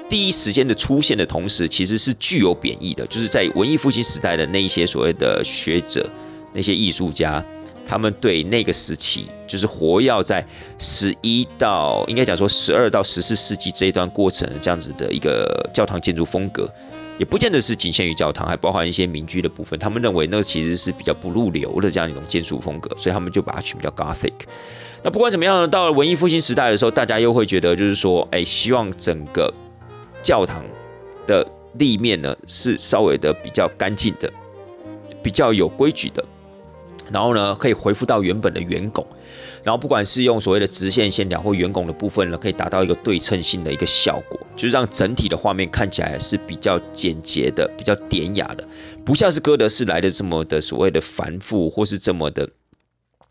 [0.07, 6.07] 第一时间的出现的同时，其实是具有贬义的，就是在文艺复兴时代的那一些所谓的学者、
[6.53, 7.43] 那些艺术家，
[7.87, 10.47] 他们对那个时期，就是活跃在
[10.79, 16.71] 十一到应该讲说十二到十四世纪这一段过程这样子的一个教堂建筑风格。
[17.21, 19.79] 也不见得是仅限于教堂，还包含一些民居的部分。
[19.79, 24.33] 他们认为那个其实是比较不入流的这样一种建筑风格，所以他们就把它取名叫 Gothic。
[25.03, 29.53] 那不管怎么样呢，到了文艺复兴时代的时候，大家又会觉得就是说，哎，希望整个
[30.23, 30.65] 教堂
[31.27, 34.33] 的立面呢是稍微的比较干净的，
[35.23, 36.25] 比较有规矩的，
[37.13, 39.07] 然后呢可以恢复到原本的圆拱。
[39.63, 48.69] 然后不管是用所谓的直线线条或圆拱的部分呢，可以达到一个对称性的一个效果，就是让整体的画面看起来是比较简洁的、比较典雅的，
[49.07, 52.47] 不像是哥德式来的这么的所谓的繁复或是这么的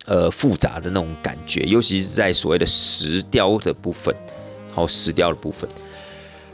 [0.07, 4.11] 呃复杂的那种感觉，尤其是在所谓的石雕的部分，
[4.73, 5.69] 好石雕的部分。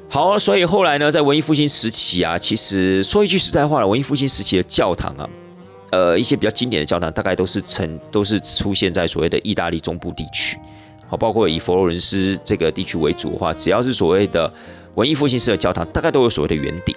[0.10, 5.30] 好，所以后来呢，在文艺复兴时期啊，其实说一句实在话了，文艺复兴时期的教堂啊。
[5.92, 10.58] 呃，一些比较经典的教堂，大概都是成都是出现在所谓的意大利中部地区，
[11.08, 14.52] 好，包括以佛罗伦斯这个地区为主的话，只要是所谓的
[14.96, 16.96] 文艺复兴式的教堂，大概都有所谓的圆顶，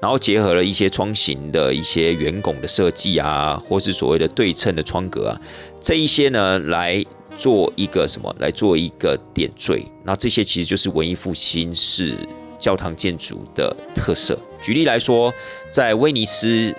[0.00, 5.40] 然后结合了一些窗型的一些圆拱的设计啊，或是所谓的对称的窗格啊，
[5.80, 7.04] 这一些呢，来
[7.36, 8.34] 做一个什么？
[8.38, 12.14] 来做一个点缀，那这些其实就是文艺复兴式
[12.58, 14.38] 教堂建筑的特色。
[14.60, 15.32] 举例来说，
[15.70, 16.74] 在威尼斯。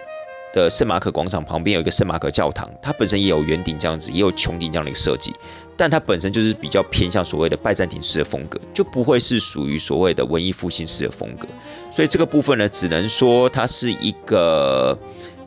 [0.51, 5.31] 的圣马可广场旁边有一个圣马可教堂，它本身也有圆顶这样子，也有穹顶这样的一个设计，
[5.79, 11.47] 但它本身就是比较偏向所谓的拜占庭式的风格，就不会是属于所谓的文艺复兴式的风格。
[11.89, 14.97] 所以这个部分呢，只能说它是一个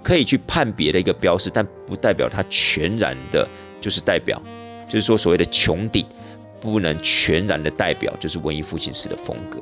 [0.02, 3.46] 可以去判别的一个标识，但不代表它全然的，
[3.78, 4.40] 就是代表，
[4.88, 6.06] 就是说所谓的穹顶
[6.58, 9.60] 不能全然的代表就是文艺复兴式的风格。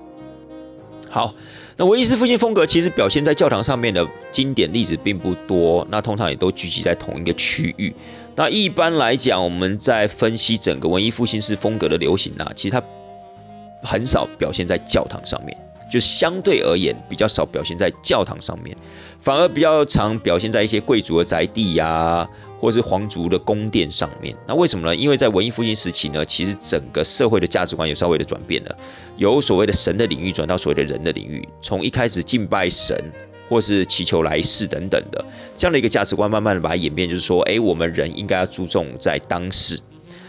[1.11, 1.35] 好。
[1.77, 7.91] 那文艺复兴风格其实表现在教堂上面的经典例子并不多，那通常也都聚集在同一个区域。
[8.41, 12.83] 那一般来讲，我们在分析整个文艺复兴式风格的流行啊，其实它
[13.83, 15.55] 很少表现在教堂上面，
[15.93, 18.75] 就相对而言比较少表现在教堂上面，
[19.21, 22.27] 反而比较常表现在一些贵族的宅地呀。
[22.59, 24.95] 或是皇族的宫殿上面，那为什么呢？
[24.95, 28.79] 因为在文艺复兴时期呢，其实整个社会的价值观有稍微的转变了，
[29.17, 32.95] 由所谓的神的领域转到所谓的人的领域，从一开始敬拜神
[33.51, 35.23] 或是祈求来世等等的
[35.57, 39.79] 这样的一个价值观，慢慢的把它演变，就是说，哎，我们人应该要注重在当世，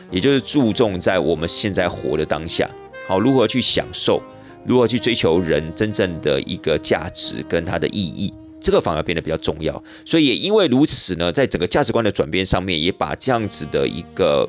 [0.10, 2.70] 也就是注重在我们现在活的当下，
[3.08, 4.20] 好，如何去享受，
[4.66, 8.34] 如何去追求人真正的一个价值跟它的意义。
[8.60, 14.48] 这个反而变得比较重要，所以也因为如此呢，在整个价值观的转变上面，也把这样子的一个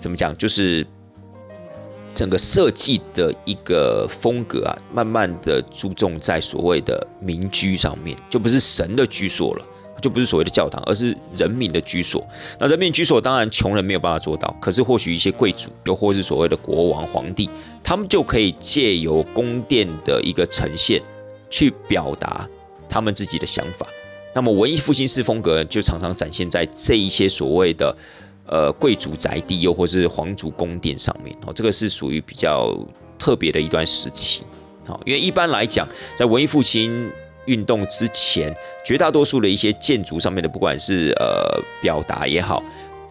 [0.00, 0.84] 怎么讲，就是
[2.16, 9.64] 整个设计的一个风格啊，慢慢的注重在所谓的民居上面，就不是神的居所了，
[10.00, 12.26] 就不是所谓的教堂，而是人民的居所。
[12.58, 17.50] 那人民居所当然穷人没有办法做到，可是或许一些贵族，又或是所谓的国王、皇帝，
[17.84, 21.02] 他们就可以借由宫殿的一个呈现，
[21.50, 22.48] 去表达。
[22.88, 23.84] 他们自己的想法，
[24.32, 27.94] 那么文艺复兴式风格就常常展现在这一些所谓的
[28.48, 32.76] 呃贵族宅地，又或是皇族宫殿上面哦，这个是属于比较
[33.18, 34.42] 特别的一段时期。
[34.84, 37.10] 好，因为一般来讲，在文艺复兴
[37.46, 38.54] 运动之前，
[38.84, 42.62] 绝大多数的一些建筑上面的，不管是呃表达也好，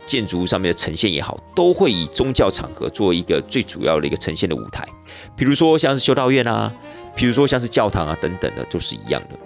[0.06, 4.88] 建筑上面的呈现也好，都会以宗教场合做一个最主要的一个呈现的舞台，
[5.36, 6.72] 比如说像是修道院啊，
[7.16, 9.38] 比如说像是教堂啊等等的，都是一样的。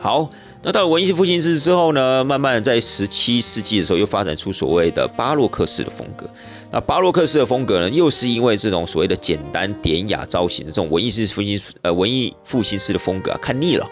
[0.00, 0.30] 好，
[0.66, 6.28] 那到了文艺复兴时之后呢，慢慢在十七世纪的时候，又发展出所谓的巴洛克式的风格。
[6.72, 13.88] 那巴洛克式的风格呢，又是因为这种所谓的简单典雅造型的这种文艺复兴呃文艺复兴式的风格啊，看腻了，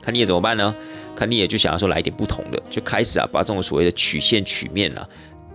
[0.00, 0.74] 看腻了怎么办呢？
[1.14, 5.06] 看腻了就想要说来一点不同的，就开始啊把这种所谓的曲线曲面啊。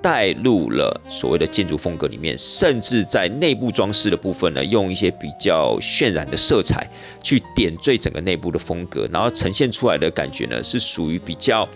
[0.01, 6.89] 带入了所谓的建筑风格里面，甚至在内部装饰的部分呢，用一些比较渲染的色彩
[7.21, 11.67] 去点缀整个内部的风格，然后呈现出来的感觉呢，是属于比较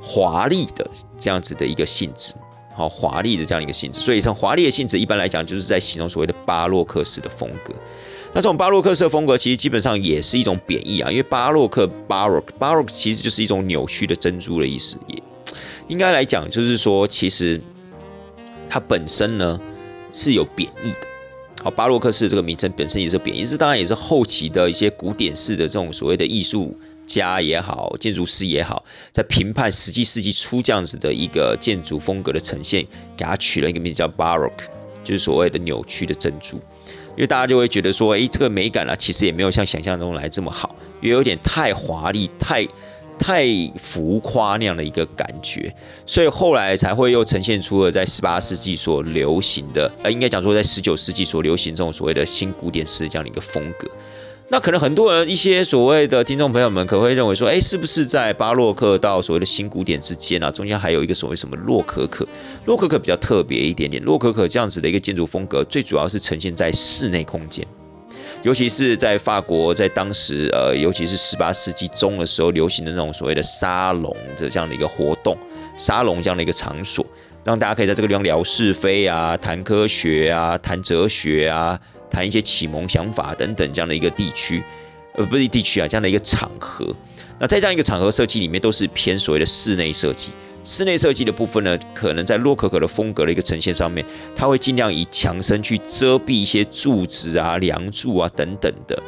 [0.00, 2.34] 华丽的这样子的一个性质，
[2.74, 4.00] 好华丽的这样一个性质。
[4.00, 7.72] 所以，像华丽的性质，一般来讲就是在形容所谓的巴洛克式的风格。
[8.34, 14.96] 那这种巴洛克式风格其实基本上也是一种贬义啊，因为巴洛克 （baroque），baroque 其实就是一种扭曲的珍珠的意思，
[15.92, 17.60] 应该来讲，就是说，其实
[18.66, 19.60] 它本身呢
[20.10, 21.06] 是有贬义的。
[21.62, 26.74] 好，巴洛克式这个名称本身也是贬义，这当然也是后期的一些古典式的这种所谓的艺术
[27.06, 32.82] 家也好，建筑师也好，在评判十七世纪初这样子的一个建筑风格的呈现，
[33.14, 34.64] 给它取了一个名字叫 Baroque，
[35.04, 36.56] 就是所谓的扭曲的珍珠。
[36.56, 42.66] 因为大家就会觉得说，哎，这个美感啊，其实也没有像想象中来这么好，也有点太华丽，太。
[43.22, 43.46] 太
[43.78, 45.72] 浮夸那样的一个感觉，
[46.04, 53.88] 所以后来才会又呈现出了在十八世纪所流行的，呃，应该讲说在十九世纪所流行这种所谓的新古典式这样的一个风格。
[54.48, 62.26] 那可能很多人一些所谓的听众朋友们可能会认为说，哎，是不是在巴洛克到所谓的新古典之间啊，中间还有一个所谓什么洛可可？
[62.66, 67.64] 洛可可比较特别一点点，洛可可这样子的一个建筑风格，最主要是呈现在室内空间，
[68.42, 75.36] 尤其是在法国，在当时呃，尤其是十八世纪中的时候流行的那种所谓的沙龙的这样的一个活动，
[75.76, 77.06] 沙龙这样的一个场所，
[77.44, 81.78] 让大家可以在这个地方聊是非啊，谈科学啊，谈哲学啊。
[82.10, 84.62] 谈一些启蒙想法等等这样的一个地区，
[85.14, 86.94] 呃，不是地区啊，这样的一个场合。
[87.38, 90.30] 那在这样一个场合设计里面，都是偏所谓的室内设计。
[90.62, 94.04] 室内设计的部分呢，可能在洛可可的风格的一个呈现上面，
[94.34, 99.02] 它会尽量以墙身去遮蔽一些柱子啊、梁柱啊等等的，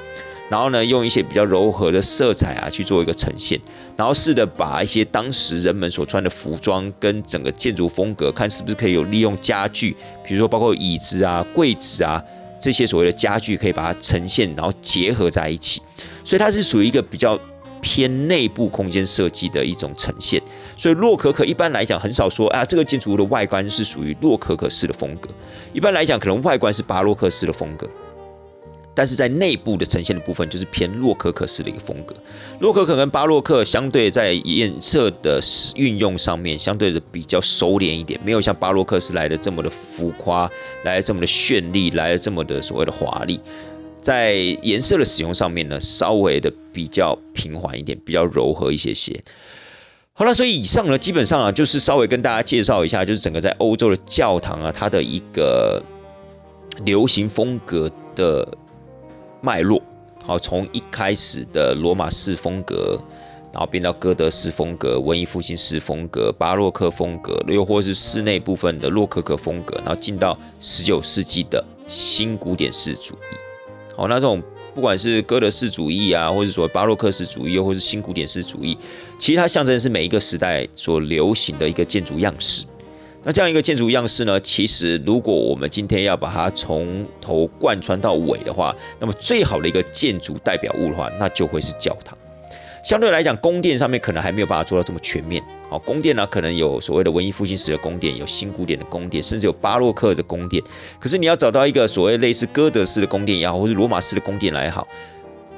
[0.51, 3.61] 然后呢，用一些比较柔和的色彩啊去做一个呈现，
[3.97, 9.97] 然后试着把一些当时人们所穿的服装跟整个建筑风格，看是不是可以有利用家具，
[10.27, 12.23] 比如说包括椅子啊、柜子啊。
[12.61, 15.83] 这些所谓的家具可以把它呈现，然后结合在一起，
[16.25, 17.39] 所以它是属于一个比较
[17.85, 20.43] 偏内部空间设计的一种呈现。
[20.75, 25.29] 所以洛可可一般来讲很少说啊，这个建筑物的外观是属于洛可可式的风格。
[25.75, 27.87] 一般来讲，可能外观是巴洛克式的风格。
[28.97, 32.15] 但是在内部的呈现的部分，就是偏洛可可式的一个风格。
[32.61, 35.41] 洛可可跟巴洛克相对在颜色的
[35.75, 40.49] 运用上面，相对的比较收敛一点，没有像巴洛克式来的这么的浮夸，
[40.85, 43.41] 来的这么的绚丽，来的这么的所谓的华丽。
[44.05, 49.21] 在颜色的使用上面呢，稍微的比较平缓一点，比较柔和一些些。
[50.13, 55.83] 好了，所以以上呢，基本上啊，就是稍微跟大家介绍一下，就是整个在欧洲的教堂啊，它的一个
[56.85, 58.47] 流行风格的。
[59.47, 59.83] 脉络，
[60.25, 62.99] 好，从一开始的罗马式风格，
[63.53, 73.44] 然后变到哥德式风格、文艺复兴式风格、巴洛克风格，又或是室内部分的洛可可风格，然后进到十九世纪的新古典式主义。
[73.97, 74.43] 好，那这种
[74.75, 78.77] 不管是哥德式主义啊，或者说巴洛克式主义，又或是新古典式主义，
[79.19, 82.65] 其实它象征是每一个时代所流行的一个建筑样式。
[83.23, 84.39] 那这样一个建筑样式呢？
[84.41, 92.19] 其实，如果我们今天要把它从头贯穿到尾的话，那么最好的一个建筑代表物的话，那就会是教堂。
[92.85, 95.43] 相对来讲，宫殿上面可能还没有办法做到这么全面。
[95.75, 100.63] 好，宫殿呢，可能有所谓的文艺复兴时的宫殿，有新古典的宫殿，甚至有巴洛克的宫殿。
[101.01, 104.87] 可是你要找到一个所谓类似哥德式的宫殿也好，或是罗马式的宫殿来好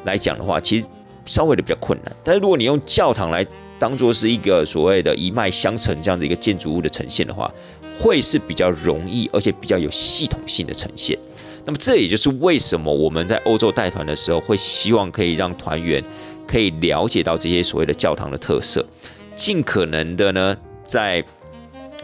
[0.04, 0.86] 来讲的话，其实
[1.26, 2.16] 稍微的比较困难。
[2.24, 3.46] 但是如果你用教堂来，
[3.78, 7.52] 当做是一个所谓的一脉相承这样的一个建筑物的呈现的话，
[7.98, 11.18] 会是比较容易，而且比较有系统性的呈现。
[11.66, 16.02] 那么这也就是为什么我们在欧洲带团的时候，会希望可以让团员
[16.46, 18.82] 可以了解到这些所谓的教堂的特色，
[19.36, 21.22] 尽可能的呢，在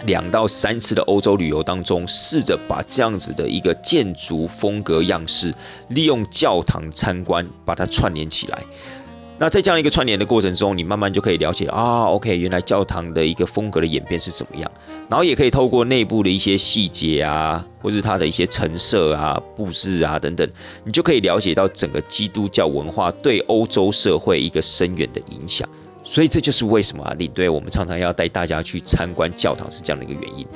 [0.04, 5.52] 两到三次的欧洲旅游当中，试着把这样子的一个建筑风格样式，
[5.88, 8.62] 利用教堂参观把它串联起来。
[9.38, 14.70] 那在这样一个串联的过程中，你慢慢就可以了解啊，OK，原来教堂的一个风格的演变是怎么样，
[15.08, 20.48] 然后也可以透过内部的一些细节啊，或是它的一些陈设啊、布置啊等等，
[20.84, 25.68] 你就可以了解到整个基督教文化对欧洲社会一个深远的影响。
[26.04, 30.46] 所以这就是为什么啊，领队我们常常要带大家去参观教堂是这样的一个原因。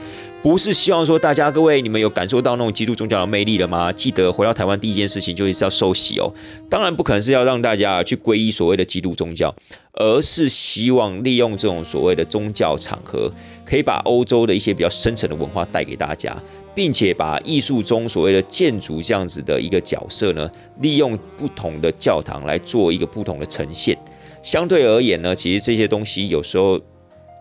[0.43, 3.91] 不是希望说大家各位你们有感受到那种基督宗教的魅力了吗？
[3.91, 6.33] 记得回到台湾第一件事情就是要受洗哦。
[6.69, 9.53] 当然不可能是要让大家去皈依所谓的基督宗教，
[9.93, 13.29] 而是希望利用这种所谓的宗教场合，
[13.65, 16.37] 可以把欧洲的一些比较深层的文化带给大家，
[16.77, 20.49] 并且把艺术中所谓的建筑这样子的一个角色呢，
[20.81, 23.99] 利用不同的教堂来做一个不同的呈现。
[24.47, 26.81] 相对而言呢，其实这些东西有时候。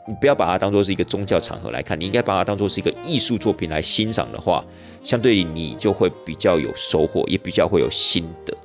[0.08, 4.64] 你不要把它当做是一个宗教场合来看，你应该把它当做是一个艺术作品来欣赏的话，
[5.04, 8.56] 相对你就会比较有收获，也比较会有心得，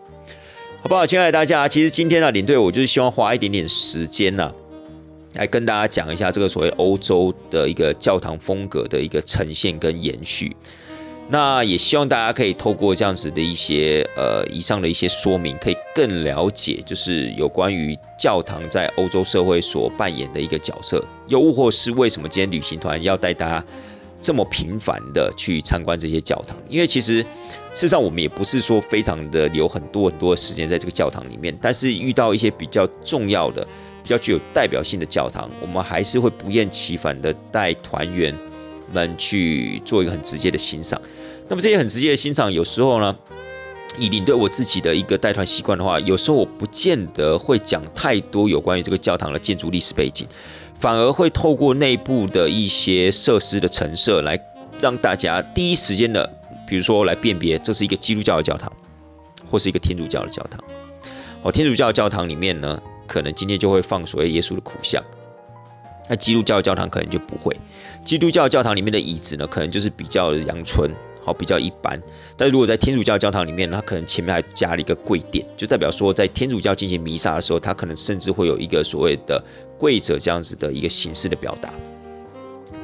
[0.82, 1.06] 好不好？
[1.06, 4.52] 亲爱的大家，其实今天呢，领队我就是希望花一点点时间呢，
[5.32, 10.54] 来跟大家讲一下这个所谓欧洲的一个教堂风格的一个呈现跟延续。
[11.32, 23.64] 那也希望大家可以透过这样子的一些呃以上的一些说明，可以更了解就是有关于教堂在欧洲社会所扮演的一个角色，又或是为什么今天旅行团要带大家
[24.20, 26.56] 这么频繁的去参观这些教堂？
[26.68, 27.26] 因为其实事
[27.82, 33.64] 实上我们也不是说非常的留很多很多的时间在这个教堂里面，但是遇到一些比较重要的、
[34.02, 38.36] 比较具有代表性的教堂，我们还是会不厌其烦的带团员。
[38.92, 41.00] 们去做一个很直接的欣赏，
[41.48, 43.16] 那么这些很直接的欣赏，有时候呢，
[43.98, 50.26] 以领队我自己的一个带团习惯的话，有时候我不见得会讲太多有关于这个教堂的建筑历史背景，
[50.78, 54.38] 反而会透过内部的一些设施的陈设，来
[54.80, 56.28] 让大家第一时间的，
[56.66, 58.72] 比如说来辨别这是一个基督教的教堂，
[59.50, 60.62] 或是一个天主教的教堂。
[61.42, 65.02] 哦，天主教的教堂里面呢，可能今天就会放所谓耶稣的苦像。
[66.10, 67.56] 那基督教教堂可能就不会。
[68.04, 70.90] 基督教教堂里面的椅子呢，可能就是比较阳春，
[71.24, 72.02] 好比较一般。
[72.36, 79.40] 但如果在天主教教堂里面，它可能前面还加了一个跪垫，就代表说在天主教进行弥撒的时候，它可能甚至会有一个所谓的
[79.78, 81.72] 跪着这样子的一个形式的表达。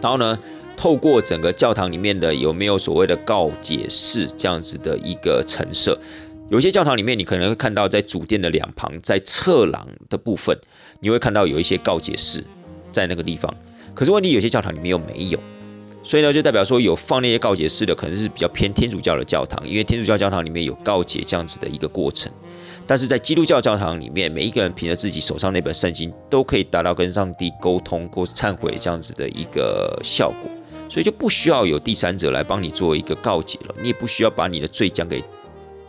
[0.01, 0.39] 然后呢，
[0.77, 5.99] 透过整个教堂里面的有没有所谓的告解室这样子的一个陈设，
[6.49, 10.57] 有些教堂里面你可能会看到在主殿的两旁，在侧廊的部分，
[11.01, 12.45] 你会看到有一些告解室
[12.97, 13.55] 在那个地方。
[13.94, 15.38] 可是问题有些教堂里面又没有，
[16.03, 22.32] 所以呢，就代表说有放那些告解式的，可能是比较偏天主教的教堂，因为天主教教堂里面有告解这样子的一个过程。
[22.86, 30.51] 但是在基督教教堂里面，每一个人凭着自己手上那本圣经，都可以达到跟上帝沟通或忏悔这样子的一个效果，
[30.88, 35.20] 所以就不需要有第三者来帮你做一个告解了，你也不需要把你的罪讲给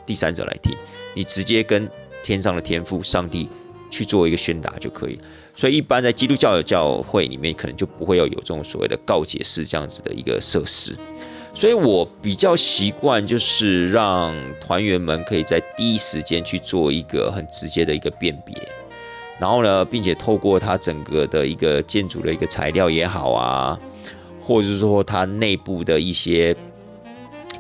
[0.08, 0.76] 第三者来听，
[1.14, 1.88] 你直接跟
[2.24, 3.48] 天上的天父上帝
[3.92, 5.20] 去做一个宣达就可以。
[5.58, 10.96] 所以，一般在基督教的教会里面，可能就不会要有这种所谓的告解式这样子的一个设施。
[11.56, 18.56] 所以我比较习惯，就是让团员们可以在第一时间去做一个很直接的一个辨别，
[19.40, 23.80] 然后呢，并且透过它整个的一个建筑的一个材料也好啊，
[24.40, 26.56] 或者是说它内部的一些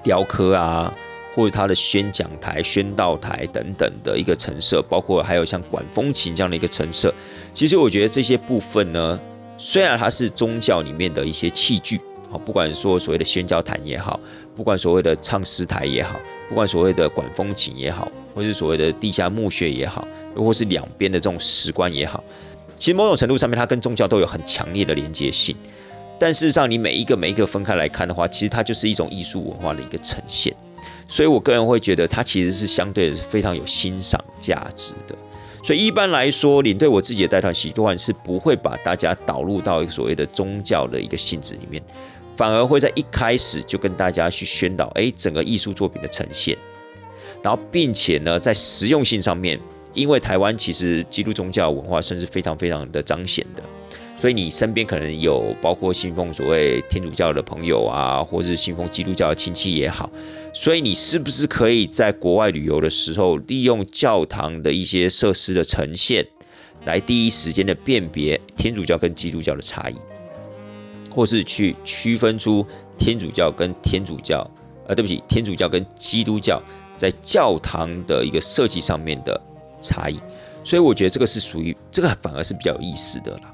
[0.03, 0.93] 雕刻啊。
[1.37, 7.13] 或者它的宣讲台、宣道台等等的一个陈设，包括还有像管风琴这样的一个陈设，
[7.53, 9.19] 其实我觉得这些部分呢，
[9.55, 14.19] 虽然它是宗教里面的一些器具，好，不管说所谓的宣教坛也好，
[14.55, 16.19] 不管所谓的唱诗台也好，
[16.49, 22.23] 不管所谓的管风琴也好，或是所谓的地下墓穴也好，又或是两边的这种石棺也好，
[22.79, 25.55] 其实某种程度上面，它跟宗教都有很强烈的连接性。
[26.19, 30.51] 但事实上，你每一个每一个分开来看的话，其实它就是一种艺术文化的一个呈现。
[31.07, 35.15] 所以，我个人会觉得它其实是相对是非常有欣赏价值的。
[35.63, 41.81] 所以，一般来说，领队我自己的带团习惯是不会把大家导入到一个所谓的宗教的一个性质里面，
[42.35, 46.57] 反而会在一开始就跟大家去宣导，哎，整个艺术作品的呈现，
[47.41, 49.59] 然后，并且呢，在实用性上面，
[49.93, 53.63] 因为台湾其实基督宗教文化算是非常非常的彰显的。
[54.17, 60.09] 所以你身边可能有包括信奉所谓天主教的朋友啊，或是信奉基督教的亲戚也好，
[60.51, 66.25] 所以你是不是可以在国外旅游的时候，利用教堂的一些设施的呈现，
[66.85, 69.95] 来第一时间的辨别天主教跟基督教的差异，
[71.11, 72.65] 或是去区分出
[72.97, 74.49] 天主教跟天主教，
[74.87, 76.59] 呃，对不起，天主教跟基督教
[76.97, 79.39] 在教堂的一个设计上面的
[79.79, 80.19] 差异。
[80.63, 83.53] 所以我觉得这个是属于这个反而是比较有意思的啦。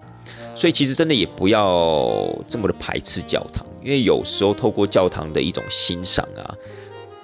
[0.55, 6.55] 所以其实真的也不要这么的排斥教堂，因为有时候透过教堂的一种欣赏啊，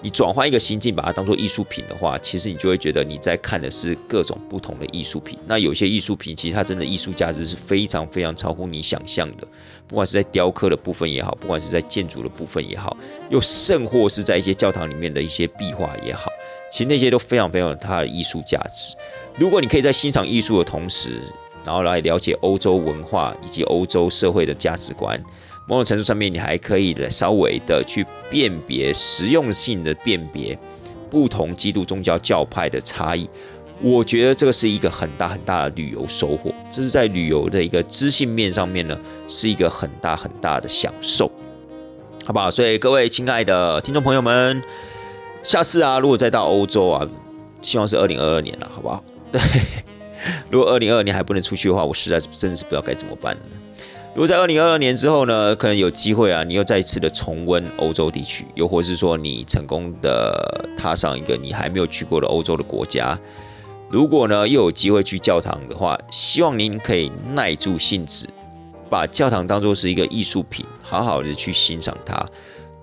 [0.01, 5.37] 你转换一个心境，把它当做艺术品的话，其实你就会觉得你在看的是各种不同的艺术品。
[5.45, 9.47] 那有些艺术品其实它真的艺术价值是非常非常超乎你想象的，
[9.87, 12.97] 不管是在雕刻的部分也好，不管是在建筑的部分也好，
[13.29, 16.31] 又甚或是在一些教堂里面的一些壁画也好，
[16.71, 18.95] 其实那些都非常非常有它的艺术价值。
[19.37, 21.21] 如果你可以在欣赏艺术的同时，
[21.65, 25.21] 然后来了解欧洲文化以及欧洲社会的价值观，
[25.67, 30.57] 某种程度上面，你还可以的稍微的去辨别实用性的辨别
[31.09, 33.29] 不同基督宗教教派的差异。
[33.81, 41.31] 我觉得这个是一个很大很大的旅游收获，这是在旅游的一个知性面上面呢，是一个很大很大的享受，
[42.25, 42.51] 好不好？
[42.51, 44.61] 所以各位亲爱的听众朋友们，
[45.43, 47.07] 下次啊，如果再到欧洲啊，
[47.61, 49.01] 希望是二零二二年了，好不好？
[49.31, 49.39] 对。
[50.49, 53.41] 如果二零二二年还不能出去的话，我实在是真的是不知道该怎么办了。
[54.15, 63.17] 如果在二零二二年之后呢，可能有机会啊，你又再一次的重温欧洲地区，又或是说你成功的踏上一个你还没有去过的欧洲的国家，
[63.89, 68.27] 如果呢又有机会去教堂的话，希望您可以耐住性子，
[68.89, 72.25] 把教堂当作是一个艺术品，好好的去欣赏它，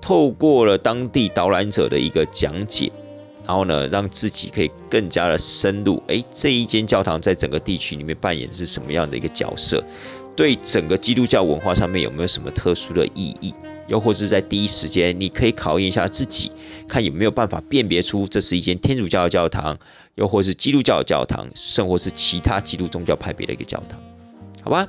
[0.00, 2.90] 透过了当地导览者的一个讲解。
[3.46, 6.02] 然后呢，让自己可以更加的深入。
[6.08, 9.82] 诶，这一间教堂在整个地区里面扮演是什么样的一个角色？
[10.34, 13.54] 对整个基督教文化上面有没有什么特殊的意义？
[13.86, 16.50] 又或是在第一时间，你可以考验一下自己，
[16.88, 19.78] 看有没有办法辨别出这是一间天主教的教堂，
[20.16, 23.96] 又或是基督教的教堂，甚或是其他基督宗教派别的一个教堂？
[24.60, 24.88] 好吧，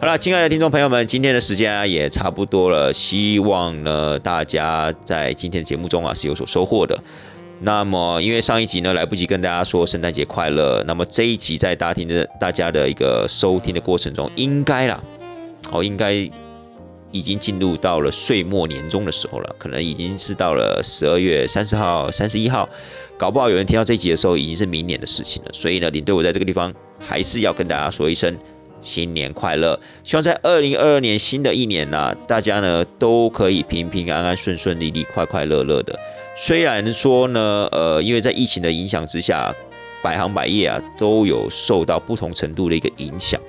[0.00, 6.98] 好了，亲爱的听众朋友们，今天的时间啊也差不多了，希望呢大家在今天的节目中啊是有所收获的。
[7.64, 15.02] 那么，因为上一集呢来不及跟大家说圣诞节快乐，那么这一集在大厅的大家的一个收听的过程中，应该啦，
[15.72, 16.12] 哦，应该
[17.10, 22.68] 已经进入到了岁末年终的时候了，可能已经是到了十二月三十号、三十一号，
[23.16, 25.50] 搞不好有人听到这一集的时候已经是明年的事情了。
[25.54, 28.36] 所以呢，领队我在这个地方还是要跟大家说一声
[28.84, 35.98] 新年快乐，希望在二零二二年新的一年呢，大家呢都可以平平安安、顺顺利利、快快乐乐的。
[36.36, 39.54] 虽然说呢，呃，因为在疫情的影响之下，
[40.02, 43.40] 百行百业啊都有受到不同程度的一个影响。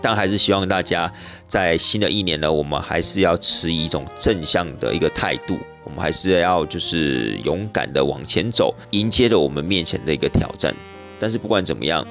[0.00, 1.12] 但还是希望大家
[1.46, 10.74] 在新的一年呢，我们还是要持一种正向的一个态度，我们还是要就是勇敢的往前走，迎接着我们面前的一个挑战。
[11.18, 12.06] 但是不管怎么样，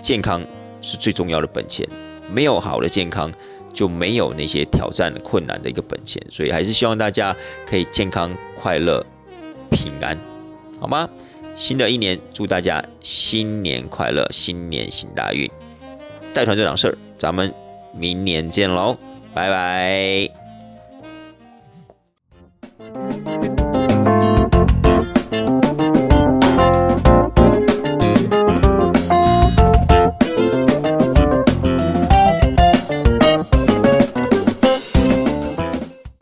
[0.00, 0.42] 健康
[0.86, 1.84] 是最重要的本钱，
[2.30, 3.32] 没有好的健康，
[3.72, 6.24] 就没有那些挑战困难的一个本钱。
[6.30, 7.34] 所以还是希望大家
[7.68, 9.04] 可以健康、快乐、
[9.70, 10.16] 平安，
[10.80, 11.08] 好吗？
[11.56, 15.50] 新的一年，祝大家新年快乐，新年行大运。
[16.32, 16.96] 带团这档事儿。
[17.18, 17.52] 咱们
[17.94, 18.98] 明年见喽，
[19.32, 20.45] 拜拜。